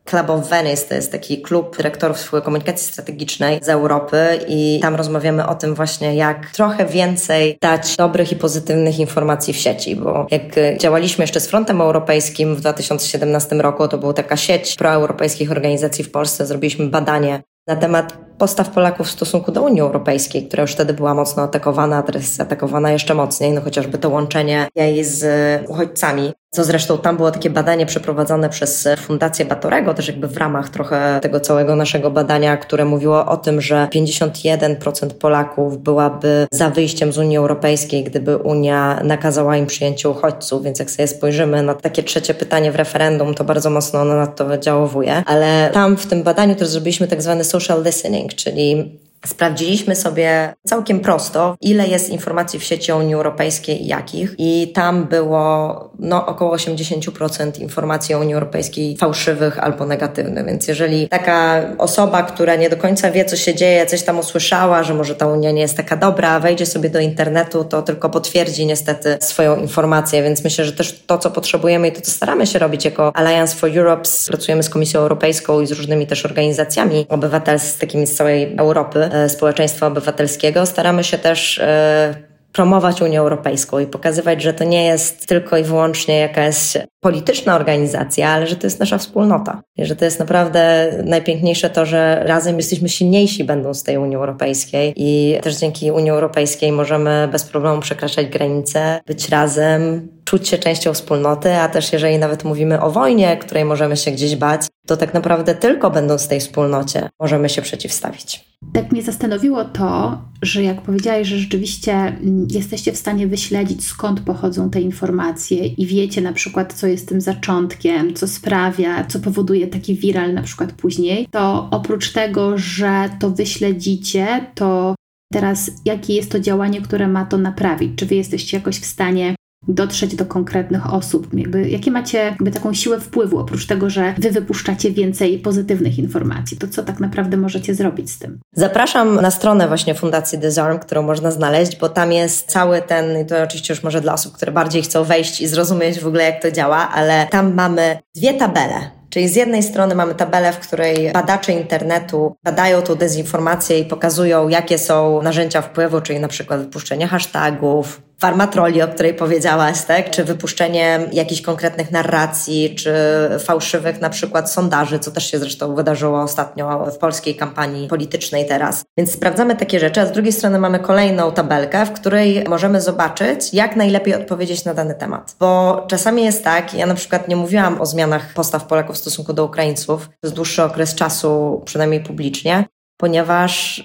Club 0.05 0.31
of 0.31 0.49
Venice 0.49 0.89
to 0.89 0.95
jest 0.95 1.13
taki 1.13 1.43
klub 1.43 1.77
dyrektorów 1.77 2.31
komunikacji 2.45 2.89
strategicznej 2.93 3.61
z 3.63 3.69
Europy 3.69 4.41
i 4.49 4.79
tam 4.83 4.95
rozmawiamy 4.95 5.47
o 5.47 5.55
tym 5.55 5.75
właśnie, 5.75 6.15
jak 6.15 6.51
trochę 6.51 6.87
więcej 6.87 7.59
dać 7.61 7.97
dobrych 7.97 8.33
i 8.33 8.37
pozytywnych 8.37 8.99
informacji 8.99 9.55
w 9.55 9.57
sieci, 9.57 9.97
bo 9.97 10.27
jak 10.31 10.43
działaliśmy 10.79 11.23
jeszcze 11.23 11.41
z 11.41 11.47
Frontem 11.47 11.81
Europejskim 11.81 12.57
w 12.57 12.61
2017 12.61 13.57
roku, 13.57 13.89
to 13.89 13.99
była 13.99 14.13
taka 14.13 14.37
sieć 14.37 14.77
proeuropejskich 14.77 15.51
organizacji 15.53 16.05
w 16.05 16.11
Polsce, 16.11 16.47
zrobiliśmy 16.47 16.87
badanie 16.87 17.43
na 17.67 17.77
temat 17.77 18.28
postaw 18.39 18.71
Polaków 18.71 19.07
w 19.07 19.11
stosunku 19.11 19.53
do 19.53 19.63
Unii 19.63 19.81
Europejskiej, 19.81 20.49
która 20.49 20.63
już 20.63 20.73
wtedy 20.73 20.95
była 20.95 21.15
mocno 21.15 21.43
atakowana, 21.43 21.97
a 21.97 22.03
teraz 22.03 22.23
jest 22.23 22.41
atakowana 22.41 22.93
jeszcze 22.93 23.15
mocniej, 23.15 23.53
no 23.53 23.61
chociażby 23.61 23.99
to 23.99 24.09
łączenie 24.09 24.69
jej 24.77 25.05
z 25.05 25.25
uchodźcami. 25.69 26.33
Co 26.51 26.65
zresztą 26.65 26.99
tam 26.99 27.17
było 27.17 27.31
takie 27.31 27.51
badanie 27.51 27.87
przeprowadzone 27.87 28.49
przez 28.49 28.89
Fundację 28.99 29.45
Batorego, 29.45 29.95
też 29.95 30.09
jakby 30.09 30.29
w 30.29 30.37
ramach 30.37 30.69
trochę 30.69 31.19
tego 31.23 31.41
całego 31.41 31.77
naszego 31.77 32.11
badania, 32.11 32.57
które 32.57 32.85
mówiło 32.85 33.27
o 33.27 33.37
tym, 33.37 33.61
że 33.61 33.89
51% 33.95 35.11
Polaków 35.11 35.83
byłaby 35.83 36.47
za 36.51 36.71
wyjściem 36.71 37.13
z 37.13 37.19
Unii 37.19 37.37
Europejskiej, 37.37 38.05
gdyby 38.05 38.37
Unia 38.37 39.01
nakazała 39.05 39.57
im 39.57 39.67
przyjęcie 39.67 40.09
uchodźców, 40.09 40.63
więc 40.63 40.79
jak 40.79 40.91
sobie 40.91 41.09
spojrzymy 41.09 41.63
na 41.63 41.75
takie 41.75 42.03
trzecie 42.03 42.35
pytanie 42.35 42.73
w 42.73 42.77
referendum, 42.77 43.35
to 43.35 43.45
bardzo 43.45 43.71
mocno 43.71 44.01
ono 44.01 44.17
na 44.17 44.27
to 44.27 44.59
działowuje. 44.59 45.23
Ale 45.27 45.71
tam 45.73 45.97
w 45.97 46.07
tym 46.07 46.23
badaniu 46.23 46.55
też 46.55 46.69
zrobiliśmy 46.69 47.09
tak 47.09 47.23
zwany 47.23 47.45
social 47.45 47.85
listening, 47.85 48.28
czyli 48.37 48.99
Sprawdziliśmy 49.27 49.97
sobie 49.97 50.55
całkiem 50.67 51.01
prosto, 51.01 51.57
ile 51.61 51.89
jest 51.89 52.11
informacji 52.11 52.59
w 52.59 52.65
sieci 52.65 52.93
Unii 52.93 53.15
Europejskiej 53.15 53.83
i 53.83 53.87
jakich. 53.87 54.35
I 54.39 54.73
tam 54.75 55.05
było 55.05 55.91
no, 55.99 56.27
około 56.27 56.57
80% 56.57 57.61
informacji 57.61 58.15
o 58.15 58.19
Unii 58.19 58.35
Europejskiej 58.35 58.97
fałszywych 58.97 59.59
albo 59.59 59.87
negatywnych. 59.87 60.47
Więc 60.47 60.69
jeżeli 60.69 61.09
taka 61.09 61.61
osoba, 61.79 62.23
która 62.23 62.57
nie 62.57 62.71
do 62.71 62.77
końca 62.77 63.11
wie, 63.11 63.25
co 63.25 63.37
się 63.37 63.55
dzieje, 63.55 63.87
coś 63.87 64.03
tam 64.03 64.19
usłyszała, 64.19 64.83
że 64.83 64.95
może 64.95 65.15
ta 65.15 65.27
Unia 65.27 65.51
nie 65.51 65.61
jest 65.61 65.77
taka 65.77 65.97
dobra, 65.97 66.41
wejdzie 66.41 66.67
sobie 66.67 66.91
do 66.91 67.01
internetu, 67.01 67.65
to 67.65 67.83
tylko 67.83 68.11
potwierdzi 68.11 68.67
niestety 68.67 69.19
swoją 69.21 69.57
informację. 69.57 70.23
Więc 70.23 70.45
myślę, 70.45 70.65
że 70.65 70.73
też 70.73 71.03
to, 71.07 71.19
co 71.19 71.31
potrzebujemy 71.31 71.89
i 71.89 71.93
to, 71.93 72.01
co 72.01 72.11
staramy 72.11 72.47
się 72.47 72.59
robić 72.59 72.85
jako 72.85 73.17
Alliance 73.17 73.57
for 73.57 73.79
Europe, 73.79 74.03
pracujemy 74.29 74.63
z 74.63 74.71
Komisją 74.71 75.01
Europejską 75.01 75.61
i 75.61 75.67
z 75.67 75.73
różnymi 75.73 76.07
też 76.07 76.25
organizacjami 76.25 77.07
obywatelskimi 77.09 78.07
z 78.07 78.15
całej 78.15 78.57
Europy, 78.57 79.08
E, 79.13 79.29
społeczeństwa 79.29 79.87
obywatelskiego. 79.87 80.67
Staramy 80.67 81.05
się 81.05 81.19
też 81.19 81.59
e, 81.59 82.15
promować 82.53 83.03
Unię 83.03 83.21
Europejską 83.21 83.79
i 83.79 83.87
pokazywać, 83.87 84.43
że 84.43 84.55
to 84.55 84.65
nie 84.65 84.85
jest 84.85 85.27
tylko 85.27 85.57
i 85.57 85.63
wyłącznie 85.63 86.19
jakaś 86.19 86.57
polityczna 87.01 87.57
organizacja, 87.57 88.29
ale 88.29 88.47
że 88.47 88.57
to 88.57 88.67
jest 88.67 88.81
nasza 88.81 88.99
wspólnota. 88.99 89.63
I 89.77 89.85
że 89.85 89.97
to 89.97 90.05
jest 90.05 90.19
naprawdę 90.19 90.93
najpiękniejsze 91.05 91.71
to, 91.71 91.87
że 91.87 92.23
razem 92.25 92.57
jesteśmy 92.57 92.89
silniejsi 92.89 93.45
będąc 93.45 93.85
tej 93.85 93.99
Unii 93.99 94.17
Europejskiej 94.17 94.93
i 94.97 95.39
też 95.43 95.57
dzięki 95.57 95.91
Unii 95.91 96.11
Europejskiej 96.11 96.73
możemy 96.73 97.29
bez 97.33 97.45
problemu 97.45 97.81
przekraczać 97.81 98.27
granice, 98.27 99.01
być 99.07 99.29
razem, 99.29 100.09
czuć 100.25 100.49
się 100.49 100.59
częścią 100.59 100.93
wspólnoty, 100.95 101.55
a 101.55 101.69
też 101.69 101.93
jeżeli 101.93 102.19
nawet 102.19 102.45
mówimy 102.45 102.81
o 102.81 102.91
wojnie, 102.91 103.37
której 103.37 103.65
możemy 103.65 103.97
się 103.97 104.11
gdzieś 104.11 104.37
bać, 104.37 104.61
to 104.87 104.97
tak 104.97 105.15
naprawdę 105.15 105.55
tylko 105.55 105.91
będąc 105.91 106.25
w 106.25 106.29
tej 106.29 106.41
wspólnocie 106.41 107.09
możemy 107.21 107.49
się 107.49 107.63
przeciwstawić. 107.63 108.48
Tak 108.73 108.93
mnie 108.93 109.03
zastanowiło 109.03 109.65
to, 109.65 110.19
że 110.43 110.63
jak 110.63 110.83
powiedziałeś, 110.83 111.29
że 111.29 111.39
rzeczywiście 111.39 111.93
mm, 111.93 112.49
jesteście 112.51 112.93
w 112.93 112.97
stanie 112.97 113.27
wyśledzić 113.27 113.85
skąd 113.85 114.21
pochodzą 114.21 114.71
te 114.71 114.81
informacje 114.81 115.67
i 115.67 115.87
wiecie 115.87 116.21
na 116.21 116.33
przykład, 116.33 116.73
co 116.73 116.87
jest 116.87 117.09
tym 117.09 117.21
zaczątkiem, 117.21 118.15
co 118.15 118.29
sprawia, 118.29 119.05
co 119.05 119.21
powoduje 119.21 119.67
taki 119.67 119.95
viral 119.95 120.35
na 120.35 120.43
przykład 120.43 120.73
później, 120.73 121.27
to 121.31 121.69
oprócz 121.71 122.13
tego, 122.13 122.59
że 122.59 123.11
to 123.21 123.31
wyśledzicie, 123.31 124.47
to 124.55 124.95
teraz 125.33 125.71
jakie 125.85 126.15
jest 126.15 126.31
to 126.31 126.41
działanie, 126.41 126.81
które 126.81 127.09
ma 127.09 127.25
to 127.25 127.39
naprawić? 127.39 127.93
Czy 127.97 128.07
wy 128.07 128.15
jesteście 128.15 128.57
jakoś 128.57 128.77
w 128.79 128.87
stanie 128.87 129.35
dotrzeć 129.69 130.17
do 130.17 130.27
konkretnych 130.27 130.95
osób? 130.95 131.35
Jakby, 131.35 131.69
jakie 131.69 131.91
macie 131.91 132.19
jakby 132.19 132.51
taką 132.51 132.75
siłę 132.75 133.01
wpływu, 133.01 133.39
oprócz 133.39 133.67
tego, 133.67 133.91
że 133.91 134.15
wy 134.19 134.31
wypuszczacie 134.31 134.91
więcej 134.91 135.39
pozytywnych 135.39 135.99
informacji? 135.99 136.57
To 136.57 136.69
co 136.69 136.83
tak 136.83 137.01
naprawdę 137.01 137.37
możecie 137.37 137.75
zrobić 137.75 138.11
z 138.11 138.19
tym? 138.19 138.41
Zapraszam 138.53 139.15
na 139.15 139.31
stronę 139.31 139.69
właśnie 139.69 139.95
Fundacji 139.95 140.39
Disarm, 140.39 140.79
którą 140.79 141.03
można 141.03 141.31
znaleźć, 141.31 141.77
bo 141.77 141.89
tam 141.89 142.13
jest 142.13 142.51
cały 142.51 142.83
ten, 142.83 143.23
i 143.23 143.27
to 143.27 143.43
oczywiście 143.43 143.75
już 143.75 143.83
może 143.83 144.01
dla 144.01 144.13
osób, 144.13 144.33
które 144.33 144.53
bardziej 144.53 144.83
chcą 144.83 145.05
wejść 145.05 145.41
i 145.41 145.47
zrozumieć 145.47 146.01
w 146.01 146.07
ogóle 146.07 146.25
jak 146.25 146.43
to 146.43 146.51
działa, 146.51 146.89
ale 146.89 147.27
tam 147.31 147.55
mamy 147.55 147.99
dwie 148.17 148.35
tabele. 148.35 148.99
Czyli 149.11 149.29
z 149.29 149.37
jednej 149.37 149.63
strony 149.63 149.95
mamy 149.95 150.15
tabelę, 150.15 150.53
w 150.53 150.59
której 150.59 151.13
badacze 151.13 151.53
internetu 151.53 152.37
badają 152.45 152.83
tą 152.83 152.95
dezinformację 152.95 153.79
i 153.79 153.85
pokazują, 153.85 154.49
jakie 154.49 154.79
są 154.79 155.23
narzędzia 155.23 155.63
wpływu, 155.63 156.01
czyli 156.01 156.21
na 156.21 156.29
przykład 156.29 156.61
wypuszczenie 156.61 157.07
hashtagów, 157.07 158.08
farmatroli, 158.19 158.83
o 158.83 158.89
której 158.89 159.15
powiedziałaś, 159.15 159.83
tak? 159.83 160.11
czy 160.11 160.25
wypuszczenie 160.25 161.01
jakichś 161.13 161.41
konkretnych 161.41 161.91
narracji, 161.91 162.75
czy 162.75 162.95
fałszywych 163.39 164.01
na 164.01 164.11
przykład 164.11 164.53
sondaży, 164.53 164.99
co 164.99 165.11
też 165.11 165.31
się 165.31 165.39
zresztą 165.39 165.75
wydarzyło 165.75 166.23
ostatnio 166.23 166.87
w 166.87 166.99
polskiej 166.99 167.37
kampanii 167.37 167.89
politycznej 167.89 168.47
teraz. 168.47 168.85
Więc 168.97 169.13
sprawdzamy 169.13 169.57
takie 169.57 169.81
rzeczy, 169.81 170.01
a 170.01 170.07
z 170.07 170.13
drugiej 170.13 170.33
strony 170.33 170.59
mamy 170.59 170.79
kolejną 170.79 171.33
tabelkę, 171.33 171.87
w 171.87 171.93
której 171.93 172.45
możemy 172.49 172.81
zobaczyć, 172.81 173.55
jak 173.55 173.77
najlepiej 173.77 174.15
odpowiedzieć 174.15 174.65
na 174.65 174.75
dany 174.75 174.95
temat. 174.95 175.37
Bo 175.41 175.85
czasami 175.89 176.25
jest 176.25 176.45
tak, 176.45 176.75
ja 176.75 176.87
na 176.87 176.95
przykład 176.95 177.29
nie 177.29 177.37
mówiłam 177.37 177.81
o 177.81 177.87
zmianach 177.87 178.35
postaw 178.35 178.65
Polaków 178.65 178.97
w 178.97 178.99
stosunku 178.99 179.33
do 179.33 179.45
Ukraińców 179.45 180.09
przez 180.21 180.33
dłuższy 180.33 180.63
okres 180.63 180.95
czasu, 180.95 181.63
przynajmniej 181.65 182.01
publicznie, 182.01 182.65
ponieważ 182.97 183.83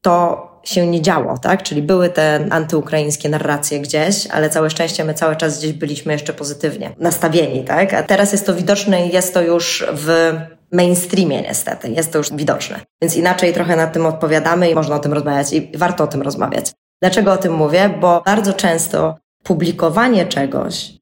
to 0.00 0.53
się 0.64 0.86
nie 0.86 1.02
działo, 1.02 1.38
tak? 1.38 1.62
Czyli 1.62 1.82
były 1.82 2.08
te 2.08 2.46
antyukraińskie 2.50 3.28
narracje 3.28 3.80
gdzieś, 3.80 4.26
ale 4.26 4.50
całe 4.50 4.70
szczęście 4.70 5.04
my 5.04 5.14
cały 5.14 5.36
czas 5.36 5.58
gdzieś 5.58 5.72
byliśmy 5.72 6.12
jeszcze 6.12 6.32
pozytywnie 6.32 6.94
nastawieni, 6.98 7.64
tak? 7.64 7.94
A 7.94 8.02
teraz 8.02 8.32
jest 8.32 8.46
to 8.46 8.54
widoczne 8.54 9.06
i 9.06 9.12
jest 9.12 9.34
to 9.34 9.42
już 9.42 9.86
w 9.92 10.32
mainstreamie 10.72 11.42
niestety, 11.42 11.88
jest 11.90 12.12
to 12.12 12.18
już 12.18 12.32
widoczne. 12.32 12.80
Więc 13.02 13.16
inaczej 13.16 13.52
trochę 13.52 13.76
nad 13.76 13.92
tym 13.92 14.06
odpowiadamy 14.06 14.70
i 14.70 14.74
można 14.74 14.96
o 14.96 14.98
tym 14.98 15.12
rozmawiać 15.12 15.52
i 15.52 15.70
warto 15.74 16.04
o 16.04 16.06
tym 16.06 16.22
rozmawiać. 16.22 16.72
Dlaczego 17.02 17.32
o 17.32 17.36
tym 17.36 17.52
mówię? 17.52 17.94
Bo 18.00 18.22
bardzo 18.26 18.52
często 18.52 19.16
publikowanie 19.42 20.26
czegoś 20.26 20.92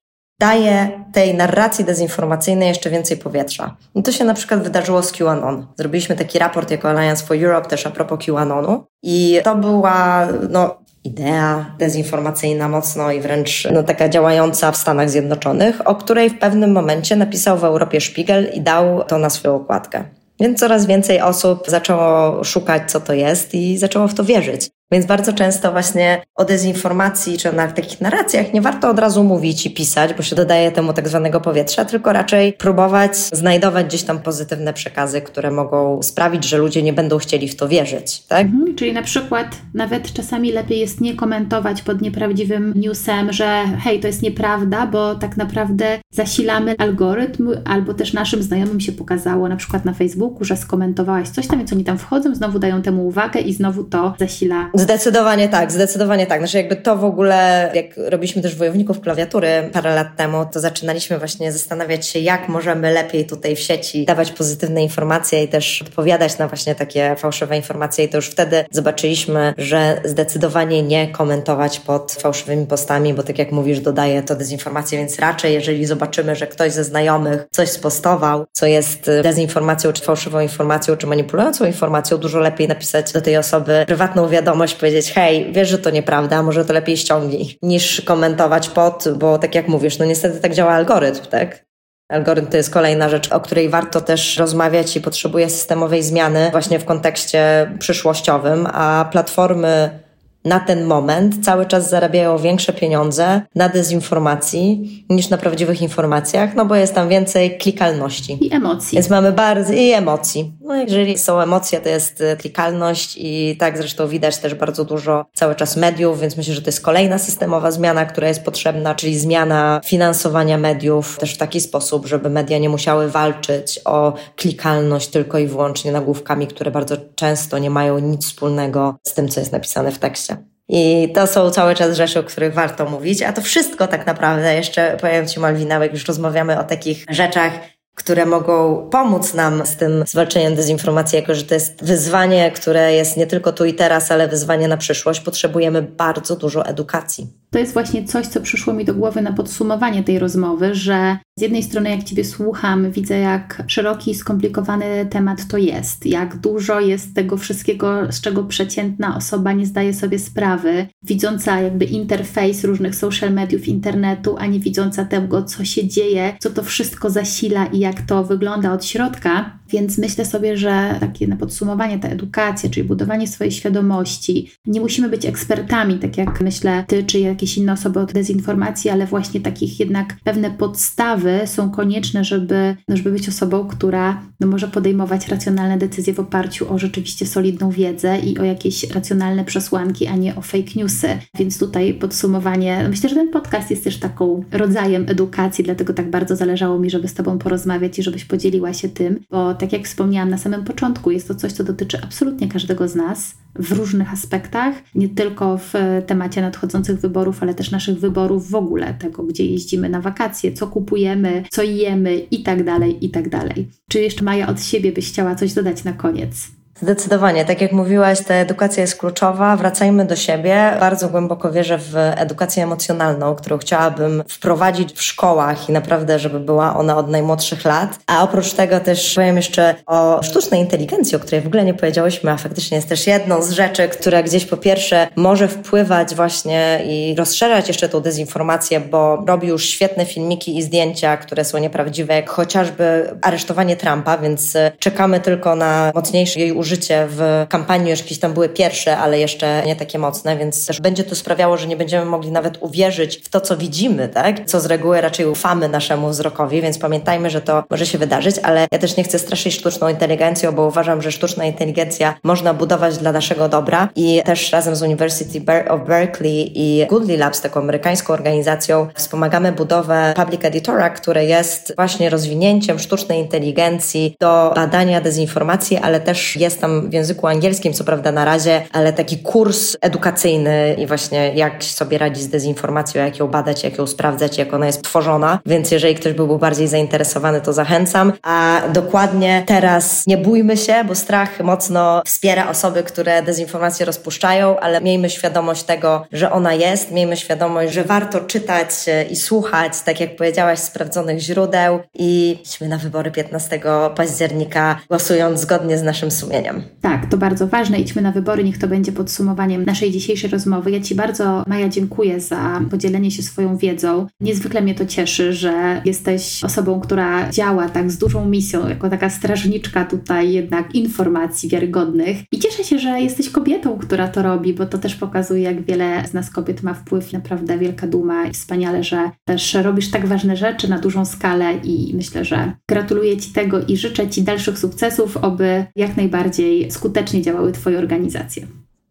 daje 0.42 0.90
tej 1.12 1.34
narracji 1.34 1.84
dezinformacyjnej 1.84 2.68
jeszcze 2.68 2.90
więcej 2.90 3.16
powietrza. 3.16 3.76
I 3.94 4.02
to 4.02 4.12
się 4.12 4.24
na 4.24 4.34
przykład 4.34 4.62
wydarzyło 4.62 5.02
z 5.02 5.12
QAnon. 5.12 5.66
Zrobiliśmy 5.78 6.16
taki 6.16 6.38
raport 6.38 6.70
jako 6.70 6.90
Alliance 6.90 7.26
for 7.26 7.36
Europe 7.44 7.68
też 7.68 7.86
a 7.86 7.90
propos 7.90 8.26
QAnonu 8.26 8.84
i 9.02 9.40
to 9.44 9.56
była 9.56 10.28
no, 10.50 10.74
idea 11.04 11.74
dezinformacyjna 11.78 12.68
mocno 12.68 13.12
i 13.12 13.20
wręcz 13.20 13.68
no, 13.72 13.82
taka 13.82 14.08
działająca 14.08 14.72
w 14.72 14.76
Stanach 14.76 15.10
Zjednoczonych, 15.10 15.88
o 15.88 15.94
której 15.94 16.30
w 16.30 16.38
pewnym 16.38 16.72
momencie 16.72 17.16
napisał 17.16 17.58
w 17.58 17.64
Europie 17.64 18.00
Spiegel 18.00 18.50
i 18.54 18.60
dał 18.60 19.04
to 19.04 19.18
na 19.18 19.30
swoją 19.30 19.56
okładkę. 19.56 20.04
Więc 20.40 20.60
coraz 20.60 20.86
więcej 20.86 21.20
osób 21.20 21.64
zaczęło 21.68 22.44
szukać, 22.44 22.90
co 22.90 23.00
to 23.00 23.12
jest 23.12 23.54
i 23.54 23.78
zaczęło 23.78 24.08
w 24.08 24.14
to 24.14 24.24
wierzyć. 24.24 24.70
Więc 24.92 25.06
bardzo 25.06 25.32
często 25.32 25.72
właśnie 25.72 26.22
o 26.34 26.44
dezinformacji 26.44 27.38
czy 27.38 27.52
na 27.52 27.68
takich 27.68 28.00
narracjach 28.00 28.52
nie 28.52 28.60
warto 28.60 28.90
od 28.90 28.98
razu 28.98 29.24
mówić 29.24 29.66
i 29.66 29.70
pisać, 29.70 30.14
bo 30.14 30.22
się 30.22 30.36
dodaje 30.36 30.72
temu 30.72 30.92
tak 30.92 31.08
zwanego 31.08 31.40
powietrza, 31.40 31.84
tylko 31.84 32.12
raczej 32.12 32.52
próbować 32.52 33.16
znajdować 33.16 33.86
gdzieś 33.86 34.02
tam 34.02 34.18
pozytywne 34.18 34.72
przekazy, 34.72 35.20
które 35.20 35.50
mogą 35.50 36.02
sprawić, 36.02 36.44
że 36.44 36.58
ludzie 36.58 36.82
nie 36.82 36.92
będą 36.92 37.18
chcieli 37.18 37.48
w 37.48 37.56
to 37.56 37.68
wierzyć. 37.68 38.20
Tak? 38.20 38.46
Mhm, 38.46 38.74
czyli 38.74 38.92
na 38.92 39.02
przykład 39.02 39.56
nawet 39.74 40.12
czasami 40.12 40.52
lepiej 40.52 40.80
jest 40.80 41.00
nie 41.00 41.14
komentować 41.16 41.82
pod 41.82 42.02
nieprawdziwym 42.02 42.72
newsem, 42.76 43.32
że 43.32 43.64
hej, 43.84 44.00
to 44.00 44.06
jest 44.06 44.22
nieprawda, 44.22 44.86
bo 44.86 45.14
tak 45.14 45.36
naprawdę 45.36 46.00
zasilamy 46.10 46.74
algorytm, 46.78 47.50
albo 47.64 47.94
też 47.94 48.12
naszym 48.12 48.42
znajomym 48.42 48.80
się 48.80 48.92
pokazało 48.92 49.48
na 49.48 49.56
przykład 49.56 49.84
na 49.84 49.92
Facebooku, 49.92 50.44
że 50.44 50.56
skomentowałaś 50.56 51.28
coś 51.28 51.46
tam, 51.46 51.58
więc 51.58 51.72
oni 51.72 51.84
tam 51.84 51.98
wchodzą, 51.98 52.34
znowu 52.34 52.58
dają 52.58 52.82
temu 52.82 53.06
uwagę 53.06 53.40
i 53.40 53.52
znowu 53.52 53.84
to 53.84 54.14
zasila 54.18 54.70
Zdecydowanie 54.82 55.48
tak, 55.48 55.72
zdecydowanie 55.72 56.26
tak. 56.26 56.40
Znaczy 56.40 56.56
jakby 56.56 56.76
to 56.76 56.96
w 56.96 57.04
ogóle, 57.04 57.70
jak 57.74 57.86
robiliśmy 57.96 58.42
też 58.42 58.56
wojowników 58.56 59.00
klawiatury 59.00 59.70
parę 59.72 59.94
lat 59.94 60.16
temu, 60.16 60.46
to 60.52 60.60
zaczynaliśmy 60.60 61.18
właśnie 61.18 61.52
zastanawiać 61.52 62.06
się, 62.06 62.18
jak 62.18 62.48
możemy 62.48 62.92
lepiej 62.92 63.26
tutaj 63.26 63.56
w 63.56 63.60
sieci 63.60 64.04
dawać 64.04 64.32
pozytywne 64.32 64.82
informacje 64.82 65.44
i 65.44 65.48
też 65.48 65.82
odpowiadać 65.82 66.38
na 66.38 66.48
właśnie 66.48 66.74
takie 66.74 67.16
fałszywe 67.18 67.56
informacje 67.56 68.04
i 68.04 68.08
to 68.08 68.18
już 68.18 68.26
wtedy 68.26 68.64
zobaczyliśmy, 68.70 69.54
że 69.58 70.00
zdecydowanie 70.04 70.82
nie 70.82 71.08
komentować 71.08 71.80
pod 71.80 72.12
fałszywymi 72.12 72.66
postami, 72.66 73.14
bo 73.14 73.22
tak 73.22 73.38
jak 73.38 73.52
mówisz, 73.52 73.80
dodaje 73.80 74.22
to 74.22 74.34
dezinformację, 74.36 74.98
więc 74.98 75.18
raczej 75.18 75.54
jeżeli 75.54 75.86
zobaczymy, 75.86 76.36
że 76.36 76.46
ktoś 76.46 76.72
ze 76.72 76.84
znajomych 76.84 77.46
coś 77.50 77.68
spostował, 77.68 78.46
co 78.52 78.66
jest 78.66 79.10
dezinformacją, 79.22 79.92
czy 79.92 80.02
fałszywą 80.02 80.40
informacją, 80.40 80.96
czy 80.96 81.06
manipulującą 81.06 81.66
informacją, 81.66 82.18
dużo 82.18 82.38
lepiej 82.38 82.68
napisać 82.68 83.12
do 83.12 83.20
tej 83.20 83.36
osoby 83.36 83.84
prywatną 83.86 84.28
wiadomość, 84.28 84.71
powiedzieć, 84.74 85.12
hej, 85.12 85.52
wiesz, 85.52 85.68
że 85.68 85.78
to 85.78 85.90
nieprawda, 85.90 86.42
może 86.42 86.64
to 86.64 86.72
lepiej 86.72 86.96
ściągnij, 86.96 87.58
niż 87.62 88.00
komentować 88.00 88.68
pod, 88.68 89.04
bo 89.16 89.38
tak 89.38 89.54
jak 89.54 89.68
mówisz, 89.68 89.98
no 89.98 90.04
niestety 90.04 90.40
tak 90.40 90.54
działa 90.54 90.72
algorytm, 90.72 91.26
tak? 91.30 91.64
Algorytm 92.08 92.46
to 92.46 92.56
jest 92.56 92.70
kolejna 92.70 93.08
rzecz, 93.08 93.32
o 93.32 93.40
której 93.40 93.68
warto 93.68 94.00
też 94.00 94.36
rozmawiać 94.38 94.96
i 94.96 95.00
potrzebuje 95.00 95.50
systemowej 95.50 96.02
zmiany 96.02 96.48
właśnie 96.50 96.78
w 96.78 96.84
kontekście 96.84 97.72
przyszłościowym, 97.78 98.66
a 98.72 99.08
platformy 99.12 100.01
na 100.44 100.60
ten 100.60 100.84
moment 100.84 101.44
cały 101.44 101.66
czas 101.66 101.90
zarabiają 101.90 102.38
większe 102.38 102.72
pieniądze 102.72 103.42
na 103.54 103.68
dezinformacji 103.68 105.04
niż 105.10 105.28
na 105.28 105.38
prawdziwych 105.38 105.82
informacjach, 105.82 106.54
no 106.54 106.66
bo 106.66 106.76
jest 106.76 106.94
tam 106.94 107.08
więcej 107.08 107.58
klikalności. 107.58 108.38
I 108.46 108.54
emocji. 108.54 108.96
Więc 108.96 109.10
mamy 109.10 109.32
bardzo, 109.32 109.72
i 109.72 109.90
emocji. 109.90 110.52
No 110.64 110.74
jeżeli 110.74 111.18
są 111.18 111.40
emocje, 111.40 111.80
to 111.80 111.88
jest 111.88 112.20
e, 112.20 112.36
klikalność 112.36 113.16
i 113.20 113.56
tak 113.58 113.78
zresztą 113.78 114.08
widać 114.08 114.38
też 114.38 114.54
bardzo 114.54 114.84
dużo 114.84 115.26
cały 115.34 115.54
czas 115.54 115.76
mediów, 115.76 116.20
więc 116.20 116.36
myślę, 116.36 116.54
że 116.54 116.62
to 116.62 116.68
jest 116.68 116.80
kolejna 116.80 117.18
systemowa 117.18 117.70
zmiana, 117.70 118.04
która 118.04 118.28
jest 118.28 118.42
potrzebna, 118.42 118.94
czyli 118.94 119.18
zmiana 119.18 119.80
finansowania 119.84 120.58
mediów 120.58 121.18
też 121.18 121.34
w 121.34 121.38
taki 121.38 121.60
sposób, 121.60 122.06
żeby 122.06 122.30
media 122.30 122.58
nie 122.58 122.68
musiały 122.68 123.10
walczyć 123.10 123.80
o 123.84 124.14
klikalność 124.36 125.08
tylko 125.08 125.38
i 125.38 125.46
wyłącznie 125.46 125.92
nagłówkami, 125.92 126.46
które 126.46 126.70
bardzo 126.70 126.96
często 127.14 127.58
nie 127.58 127.70
mają 127.70 127.98
nic 127.98 128.26
wspólnego 128.26 128.94
z 129.06 129.14
tym, 129.14 129.28
co 129.28 129.40
jest 129.40 129.52
napisane 129.52 129.92
w 129.92 129.98
tekście. 129.98 130.31
I 130.74 131.12
to 131.14 131.26
są 131.26 131.50
cały 131.50 131.74
czas 131.74 131.96
rzeczy, 131.96 132.20
o 132.20 132.22
których 132.22 132.54
warto 132.54 132.84
mówić, 132.84 133.22
a 133.22 133.32
to 133.32 133.42
wszystko 133.42 133.86
tak 133.86 134.06
naprawdę, 134.06 134.54
jeszcze 134.54 134.96
powiem 135.00 135.28
Ci 135.28 135.40
Malwina, 135.40 135.78
jak 135.78 135.92
już 135.92 136.06
rozmawiamy 136.06 136.58
o 136.58 136.64
takich 136.64 137.04
rzeczach, 137.08 137.52
które 137.94 138.26
mogą 138.26 138.88
pomóc 138.90 139.34
nam 139.34 139.66
z 139.66 139.76
tym 139.76 140.04
zwalczeniem 140.06 140.54
dezinformacji, 140.54 141.16
jako 141.16 141.34
że 141.34 141.44
to 141.44 141.54
jest 141.54 141.84
wyzwanie, 141.84 142.50
które 142.50 142.94
jest 142.94 143.16
nie 143.16 143.26
tylko 143.26 143.52
tu 143.52 143.64
i 143.64 143.74
teraz, 143.74 144.10
ale 144.10 144.28
wyzwanie 144.28 144.68
na 144.68 144.76
przyszłość. 144.76 145.20
Potrzebujemy 145.20 145.82
bardzo 145.82 146.36
dużo 146.36 146.66
edukacji. 146.66 147.41
To 147.52 147.58
jest 147.58 147.72
właśnie 147.72 148.04
coś, 148.04 148.26
co 148.26 148.40
przyszło 148.40 148.72
mi 148.72 148.84
do 148.84 148.94
głowy 148.94 149.22
na 149.22 149.32
podsumowanie 149.32 150.02
tej 150.02 150.18
rozmowy, 150.18 150.74
że 150.74 151.18
z 151.38 151.42
jednej 151.42 151.62
strony, 151.62 151.90
jak 151.90 152.04
Ciebie 152.04 152.24
słucham, 152.24 152.90
widzę, 152.90 153.18
jak 153.18 153.62
szeroki 153.66 154.10
i 154.10 154.14
skomplikowany 154.14 155.06
temat 155.10 155.48
to 155.48 155.58
jest, 155.58 156.06
jak 156.06 156.36
dużo 156.36 156.80
jest 156.80 157.14
tego 157.14 157.36
wszystkiego, 157.36 158.12
z 158.12 158.20
czego 158.20 158.44
przeciętna 158.44 159.16
osoba 159.16 159.52
nie 159.52 159.66
zdaje 159.66 159.94
sobie 159.94 160.18
sprawy, 160.18 160.86
widząca 161.02 161.60
jakby 161.60 161.84
interfejs 161.84 162.64
różnych 162.64 162.94
social 162.94 163.32
mediów, 163.32 163.68
internetu, 163.68 164.36
a 164.38 164.46
nie 164.46 164.60
widząca 164.60 165.04
tego, 165.04 165.42
co 165.42 165.64
się 165.64 165.88
dzieje, 165.88 166.36
co 166.40 166.50
to 166.50 166.62
wszystko 166.62 167.10
zasila 167.10 167.66
i 167.66 167.78
jak 167.78 168.02
to 168.02 168.24
wygląda 168.24 168.72
od 168.72 168.84
środka. 168.84 169.58
Więc 169.72 169.98
myślę 169.98 170.24
sobie, 170.24 170.56
że 170.56 170.96
takie 171.00 171.28
na 171.28 171.36
podsumowanie 171.36 171.98
ta 171.98 172.08
edukacja, 172.08 172.70
czyli 172.70 172.88
budowanie 172.88 173.28
swojej 173.28 173.52
świadomości. 173.52 174.50
Nie 174.66 174.80
musimy 174.80 175.08
być 175.08 175.26
ekspertami, 175.26 175.98
tak 175.98 176.18
jak 176.18 176.40
myślę 176.40 176.84
ty 176.88 177.04
czy 177.04 177.18
jakieś 177.18 177.58
inne 177.58 177.72
osoby 177.72 178.00
od 178.00 178.12
dezinformacji, 178.12 178.90
ale 178.90 179.06
właśnie 179.06 179.40
takich 179.40 179.80
jednak 179.80 180.16
pewne 180.24 180.50
podstawy 180.50 181.40
są 181.44 181.70
konieczne, 181.70 182.24
żeby, 182.24 182.76
no, 182.88 182.96
żeby 182.96 183.12
być 183.12 183.28
osobą, 183.28 183.68
która 183.68 184.22
no, 184.40 184.46
może 184.46 184.68
podejmować 184.68 185.28
racjonalne 185.28 185.78
decyzje 185.78 186.14
w 186.14 186.20
oparciu 186.20 186.72
o 186.72 186.78
rzeczywiście 186.78 187.26
solidną 187.26 187.70
wiedzę 187.70 188.18
i 188.18 188.38
o 188.38 188.44
jakieś 188.44 188.90
racjonalne 188.90 189.44
przesłanki, 189.44 190.06
a 190.06 190.16
nie 190.16 190.36
o 190.36 190.40
fake 190.40 190.70
newsy. 190.76 191.08
Więc 191.38 191.58
tutaj 191.58 191.94
podsumowanie, 191.94 192.80
no, 192.82 192.88
myślę, 192.88 193.08
że 193.08 193.14
ten 193.14 193.30
podcast 193.30 193.70
jest 193.70 193.84
też 193.84 193.96
taką 193.96 194.44
rodzajem 194.52 195.06
edukacji, 195.08 195.64
dlatego 195.64 195.92
tak 195.92 196.10
bardzo 196.10 196.36
zależało 196.36 196.78
mi, 196.78 196.90
żeby 196.90 197.08
z 197.08 197.14
Tobą 197.14 197.38
porozmawiać 197.38 197.98
i 197.98 198.02
żebyś 198.02 198.24
podzieliła 198.24 198.72
się 198.72 198.88
tym, 198.88 199.20
bo 199.30 199.54
tak 199.62 199.72
jak 199.72 199.84
wspomniałam 199.84 200.30
na 200.30 200.38
samym 200.38 200.64
początku, 200.64 201.10
jest 201.10 201.28
to 201.28 201.34
coś, 201.34 201.52
co 201.52 201.64
dotyczy 201.64 201.98
absolutnie 202.02 202.48
każdego 202.48 202.88
z 202.88 202.94
nas 202.94 203.34
w 203.54 203.72
różnych 203.72 204.12
aspektach, 204.12 204.74
nie 204.94 205.08
tylko 205.08 205.58
w 205.58 205.72
temacie 206.06 206.42
nadchodzących 206.42 207.00
wyborów, 207.00 207.42
ale 207.42 207.54
też 207.54 207.70
naszych 207.70 207.98
wyborów 207.98 208.50
w 208.50 208.54
ogóle, 208.54 208.94
tego, 208.94 209.22
gdzie 209.22 209.46
jeździmy 209.46 209.88
na 209.88 210.00
wakacje, 210.00 210.52
co 210.52 210.66
kupujemy, 210.66 211.44
co 211.50 211.62
jemy 211.62 212.16
i 212.18 212.42
tak 212.42 212.64
dalej, 212.64 213.04
i 213.04 213.10
tak 213.10 213.28
dalej. 213.28 213.68
Czy 213.90 214.00
jeszcze 214.00 214.24
Maja 214.24 214.48
od 214.48 214.62
siebie 214.62 214.92
byś 214.92 215.08
chciała 215.08 215.34
coś 215.34 215.52
dodać 215.52 215.84
na 215.84 215.92
koniec? 215.92 216.61
Zdecydowanie, 216.80 217.44
tak 217.44 217.60
jak 217.60 217.72
mówiłaś, 217.72 218.20
ta 218.20 218.34
edukacja 218.34 218.80
jest 218.80 218.96
kluczowa. 218.96 219.56
Wracajmy 219.56 220.04
do 220.04 220.16
siebie. 220.16 220.76
Bardzo 220.80 221.08
głęboko 221.08 221.52
wierzę 221.52 221.78
w 221.78 221.96
edukację 221.96 222.62
emocjonalną, 222.62 223.34
którą 223.34 223.58
chciałabym 223.58 224.22
wprowadzić 224.28 224.92
w 224.92 225.02
szkołach 225.02 225.68
i 225.68 225.72
naprawdę, 225.72 226.18
żeby 226.18 226.40
była 226.40 226.76
ona 226.76 226.96
od 226.96 227.08
najmłodszych 227.08 227.64
lat. 227.64 227.98
A 228.06 228.22
oprócz 228.22 228.52
tego 228.52 228.80
też 228.80 229.14
powiem 229.14 229.36
jeszcze 229.36 229.74
o 229.86 230.22
sztucznej 230.22 230.60
inteligencji, 230.60 231.16
o 231.16 231.20
której 231.20 231.40
w 231.40 231.46
ogóle 231.46 231.64
nie 231.64 231.74
powiedziałyśmy, 231.74 232.30
a 232.30 232.36
faktycznie 232.36 232.76
jest 232.76 232.88
też 232.88 233.06
jedną 233.06 233.42
z 233.42 233.50
rzeczy, 233.50 233.88
która 233.88 234.22
gdzieś 234.22 234.46
po 234.46 234.56
pierwsze 234.56 235.08
może 235.16 235.48
wpływać 235.48 236.14
właśnie 236.14 236.82
i 236.86 237.14
rozszerzać 237.18 237.68
jeszcze 237.68 237.88
tą 237.88 238.00
dezinformację, 238.00 238.80
bo 238.80 239.24
robi 239.26 239.48
już 239.48 239.64
świetne 239.64 240.06
filmiki 240.06 240.58
i 240.58 240.62
zdjęcia, 240.62 241.16
które 241.16 241.44
są 241.44 241.58
nieprawdziwe, 241.58 242.14
jak 242.14 242.30
chociażby 242.30 243.14
aresztowanie 243.22 243.76
Trumpa, 243.76 244.18
więc 244.18 244.56
czekamy 244.78 245.20
tylko 245.20 245.56
na 245.56 245.92
mocniejsze 245.94 246.40
jej 246.40 246.61
użycie 246.62 247.06
w 247.10 247.46
kampanii 247.48 247.90
już 247.90 248.00
jakieś 248.00 248.18
tam 248.18 248.32
były 248.32 248.48
pierwsze, 248.48 248.98
ale 248.98 249.18
jeszcze 249.18 249.62
nie 249.66 249.76
takie 249.76 249.98
mocne, 249.98 250.36
więc 250.36 250.66
też 250.66 250.80
będzie 250.80 251.04
to 251.04 251.14
sprawiało, 251.14 251.56
że 251.56 251.66
nie 251.66 251.76
będziemy 251.76 252.04
mogli 252.04 252.30
nawet 252.30 252.58
uwierzyć 252.60 253.16
w 253.16 253.28
to, 253.28 253.40
co 253.40 253.56
widzimy, 253.56 254.08
tak? 254.08 254.46
Co 254.46 254.60
z 254.60 254.66
reguły 254.66 255.00
raczej 255.00 255.26
ufamy 255.26 255.68
naszemu 255.68 256.08
wzrokowi, 256.08 256.62
więc 256.62 256.78
pamiętajmy, 256.78 257.30
że 257.30 257.40
to 257.40 257.64
może 257.70 257.86
się 257.86 257.98
wydarzyć, 257.98 258.36
ale 258.42 258.66
ja 258.72 258.78
też 258.78 258.96
nie 258.96 259.04
chcę 259.04 259.18
straszyć 259.18 259.54
sztuczną 259.54 259.88
inteligencją, 259.88 260.52
bo 260.52 260.66
uważam, 260.66 261.02
że 261.02 261.12
sztuczna 261.12 261.44
inteligencja 261.44 262.14
można 262.22 262.54
budować 262.54 262.98
dla 262.98 263.12
naszego 263.12 263.48
dobra 263.48 263.88
i 263.96 264.22
też 264.24 264.52
razem 264.52 264.76
z 264.76 264.82
University 264.82 265.42
of 265.68 265.80
Berkeley 265.86 266.52
i 266.54 266.86
Goodly 266.86 267.16
Labs, 267.16 267.40
taką 267.40 267.60
amerykańską 267.60 268.12
organizacją, 268.12 268.88
wspomagamy 268.94 269.52
budowę 269.52 270.14
Public 270.16 270.44
Editora, 270.44 270.90
które 270.90 271.24
jest 271.24 271.72
właśnie 271.76 272.10
rozwinięciem 272.10 272.78
sztucznej 272.78 273.18
inteligencji 273.18 274.16
do 274.20 274.52
badania 274.54 275.00
dezinformacji, 275.00 275.76
ale 275.76 276.00
też 276.00 276.36
jest 276.36 276.51
tam 276.60 276.90
w 276.90 276.92
języku 276.92 277.26
angielskim, 277.26 277.72
co 277.72 277.84
prawda 277.84 278.12
na 278.12 278.24
razie, 278.24 278.62
ale 278.72 278.92
taki 278.92 279.18
kurs 279.18 279.76
edukacyjny 279.80 280.76
i 280.78 280.86
właśnie 280.86 281.34
jak 281.34 281.64
sobie 281.64 281.98
radzić 281.98 282.22
z 282.22 282.28
dezinformacją, 282.28 283.04
jak 283.04 283.18
ją 283.18 283.28
badać, 283.28 283.64
jak 283.64 283.78
ją 283.78 283.86
sprawdzać, 283.86 284.38
jak 284.38 284.54
ona 284.54 284.66
jest 284.66 284.82
tworzona. 284.82 285.38
Więc 285.46 285.70
jeżeli 285.70 285.94
ktoś 285.94 286.12
byłby 286.12 286.38
bardziej 286.38 286.68
zainteresowany, 286.68 287.40
to 287.40 287.52
zachęcam. 287.52 288.12
A 288.22 288.60
dokładnie 288.72 289.42
teraz 289.46 290.06
nie 290.06 290.18
bójmy 290.18 290.56
się, 290.56 290.84
bo 290.84 290.94
strach 290.94 291.40
mocno 291.40 292.02
wspiera 292.06 292.48
osoby, 292.48 292.82
które 292.82 293.22
dezinformację 293.22 293.86
rozpuszczają, 293.86 294.58
ale 294.60 294.80
miejmy 294.80 295.10
świadomość 295.10 295.62
tego, 295.62 296.06
że 296.12 296.32
ona 296.32 296.54
jest, 296.54 296.90
miejmy 296.90 297.16
świadomość, 297.16 297.72
że 297.72 297.84
warto 297.84 298.20
czytać 298.20 298.70
i 299.10 299.16
słuchać, 299.16 299.72
tak 299.84 300.00
jak 300.00 300.16
powiedziałaś, 300.16 300.58
sprawdzonych 300.58 301.18
źródeł 301.18 301.80
i 301.94 302.38
idźmy 302.44 302.68
na 302.68 302.78
wybory 302.78 303.10
15 303.10 303.60
października, 303.96 304.78
głosując 304.88 305.40
zgodnie 305.40 305.78
z 305.78 305.82
naszym 305.82 306.10
sumieniem. 306.10 306.41
Tak, 306.80 307.06
to 307.06 307.18
bardzo 307.18 307.46
ważne. 307.46 307.78
Idźmy 307.78 308.02
na 308.02 308.12
wybory, 308.12 308.44
niech 308.44 308.58
to 308.58 308.68
będzie 308.68 308.92
podsumowaniem 308.92 309.64
naszej 309.64 309.90
dzisiejszej 309.90 310.30
rozmowy. 310.30 310.70
Ja 310.70 310.80
Ci 310.80 310.94
bardzo, 310.94 311.44
Maja, 311.46 311.68
dziękuję 311.68 312.20
za 312.20 312.60
podzielenie 312.70 313.10
się 313.10 313.22
swoją 313.22 313.56
wiedzą. 313.56 314.06
Niezwykle 314.20 314.60
mnie 314.62 314.74
to 314.74 314.86
cieszy, 314.86 315.32
że 315.32 315.82
jesteś 315.84 316.44
osobą, 316.44 316.80
która 316.80 317.30
działa 317.30 317.68
tak 317.68 317.90
z 317.90 317.98
dużą 317.98 318.28
misją, 318.28 318.68
jako 318.68 318.90
taka 318.90 319.10
strażniczka 319.10 319.84
tutaj 319.84 320.32
jednak 320.32 320.74
informacji 320.74 321.48
wiarygodnych. 321.48 322.16
I 322.32 322.38
cieszę 322.38 322.64
się, 322.64 322.78
że 322.78 323.00
jesteś 323.00 323.30
kobietą, 323.30 323.78
która 323.78 324.08
to 324.08 324.22
robi, 324.22 324.54
bo 324.54 324.66
to 324.66 324.78
też 324.78 324.94
pokazuje, 324.94 325.42
jak 325.42 325.62
wiele 325.62 326.02
z 326.08 326.12
nas 326.12 326.30
kobiet 326.30 326.62
ma 326.62 326.74
wpływ. 326.74 327.12
Naprawdę 327.12 327.58
wielka 327.58 327.86
duma 327.86 328.26
i 328.26 328.32
wspaniale, 328.32 328.84
że 328.84 329.10
też 329.24 329.54
robisz 329.54 329.90
tak 329.90 330.06
ważne 330.06 330.36
rzeczy 330.36 330.70
na 330.70 330.78
dużą 330.78 331.04
skalę 331.04 331.54
i 331.64 331.92
myślę, 331.96 332.24
że 332.24 332.52
gratuluję 332.68 333.16
Ci 333.16 333.32
tego 333.32 333.60
i 333.66 333.76
życzę 333.76 334.08
Ci 334.08 334.22
dalszych 334.22 334.58
sukcesów, 334.58 335.16
oby 335.16 335.64
jak 335.76 335.96
najbardziej 335.96 336.31
bardziej 336.32 336.70
skutecznie 336.70 337.22
działały 337.22 337.52
Twoje 337.52 337.78
organizacje. 337.78 338.46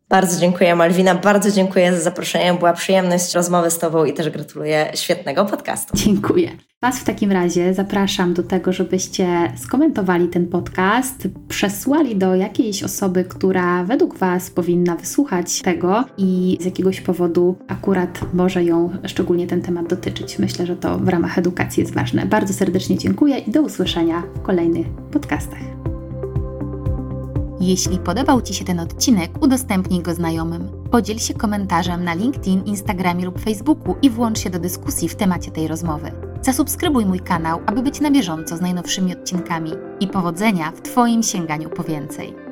Bardzo 0.10 0.39
dziękuję 0.39 0.75
Malwina, 0.75 1.15
bardzo 1.15 1.51
dziękuję 1.51 1.93
za 1.93 1.99
zaproszenie. 1.99 2.54
Była 2.54 2.73
przyjemność 2.73 3.34
rozmowy 3.34 3.71
z 3.71 3.80
Tobą 3.80 4.06
i 4.06 4.13
też 4.13 4.30
gratuluję 4.30 4.91
świetnego 4.95 5.45
podcastu. 5.45 5.97
Dziękuję. 5.97 6.49
Was 6.82 6.99
w 6.99 7.04
takim 7.04 7.32
razie 7.32 7.73
zapraszam 7.73 8.34
do 8.34 8.43
tego, 8.43 8.73
żebyście 8.73 9.54
skomentowali 9.58 10.27
ten 10.27 10.47
podcast, 10.47 11.27
przesłali 11.47 12.15
do 12.15 12.36
jakiejś 12.36 12.84
osoby, 12.84 13.23
która 13.23 13.84
według 13.84 14.17
Was 14.17 14.49
powinna 14.49 14.95
wysłuchać 14.95 15.62
tego 15.62 16.04
i 16.17 16.58
z 16.62 16.65
jakiegoś 16.65 17.01
powodu 17.01 17.56
akurat 17.67 18.19
może 18.34 18.63
ją 18.63 18.89
szczególnie 19.06 19.47
ten 19.47 19.62
temat 19.62 19.88
dotyczyć. 19.88 20.39
Myślę, 20.39 20.65
że 20.65 20.75
to 20.75 20.97
w 20.97 21.08
ramach 21.08 21.38
edukacji 21.38 21.82
jest 21.82 21.93
ważne. 21.93 22.25
Bardzo 22.25 22.54
serdecznie 22.54 22.97
dziękuję 22.97 23.38
i 23.38 23.51
do 23.51 23.62
usłyszenia 23.62 24.23
w 24.36 24.41
kolejnych 24.41 24.88
podcastach. 25.12 25.90
Jeśli 27.62 28.00
podobał 28.00 28.41
Ci 28.41 28.54
się 28.54 28.65
ten 28.65 28.80
odcinek, 28.80 29.43
udostępnij 29.43 30.02
go 30.02 30.13
znajomym. 30.13 30.69
Podziel 30.91 31.19
się 31.19 31.34
komentarzem 31.34 32.04
na 32.04 32.13
LinkedIn, 32.13 32.63
Instagramie 32.63 33.26
lub 33.26 33.39
Facebooku 33.39 33.95
i 34.02 34.10
włącz 34.10 34.39
się 34.39 34.50
do 34.50 34.60
dyskusji 34.60 35.10
w 35.10 35.15
temacie 35.15 35.52
tej 35.52 35.67
rozmowy. 35.67 36.12
Zasubskrybuj 36.41 37.06
mój 37.06 37.19
kanał, 37.19 37.60
aby 37.65 37.82
być 37.82 38.02
na 38.02 38.12
bieżąco 38.12 38.58
z 38.58 38.62
najnowszymi 38.62 39.13
odcinkami. 39.13 39.71
I 40.00 40.08
powodzenia 40.08 40.71
w 40.71 40.82
Twoim 40.82 41.24
sięganiu 41.24 41.69
po 41.69 41.84
więcej. 41.84 42.51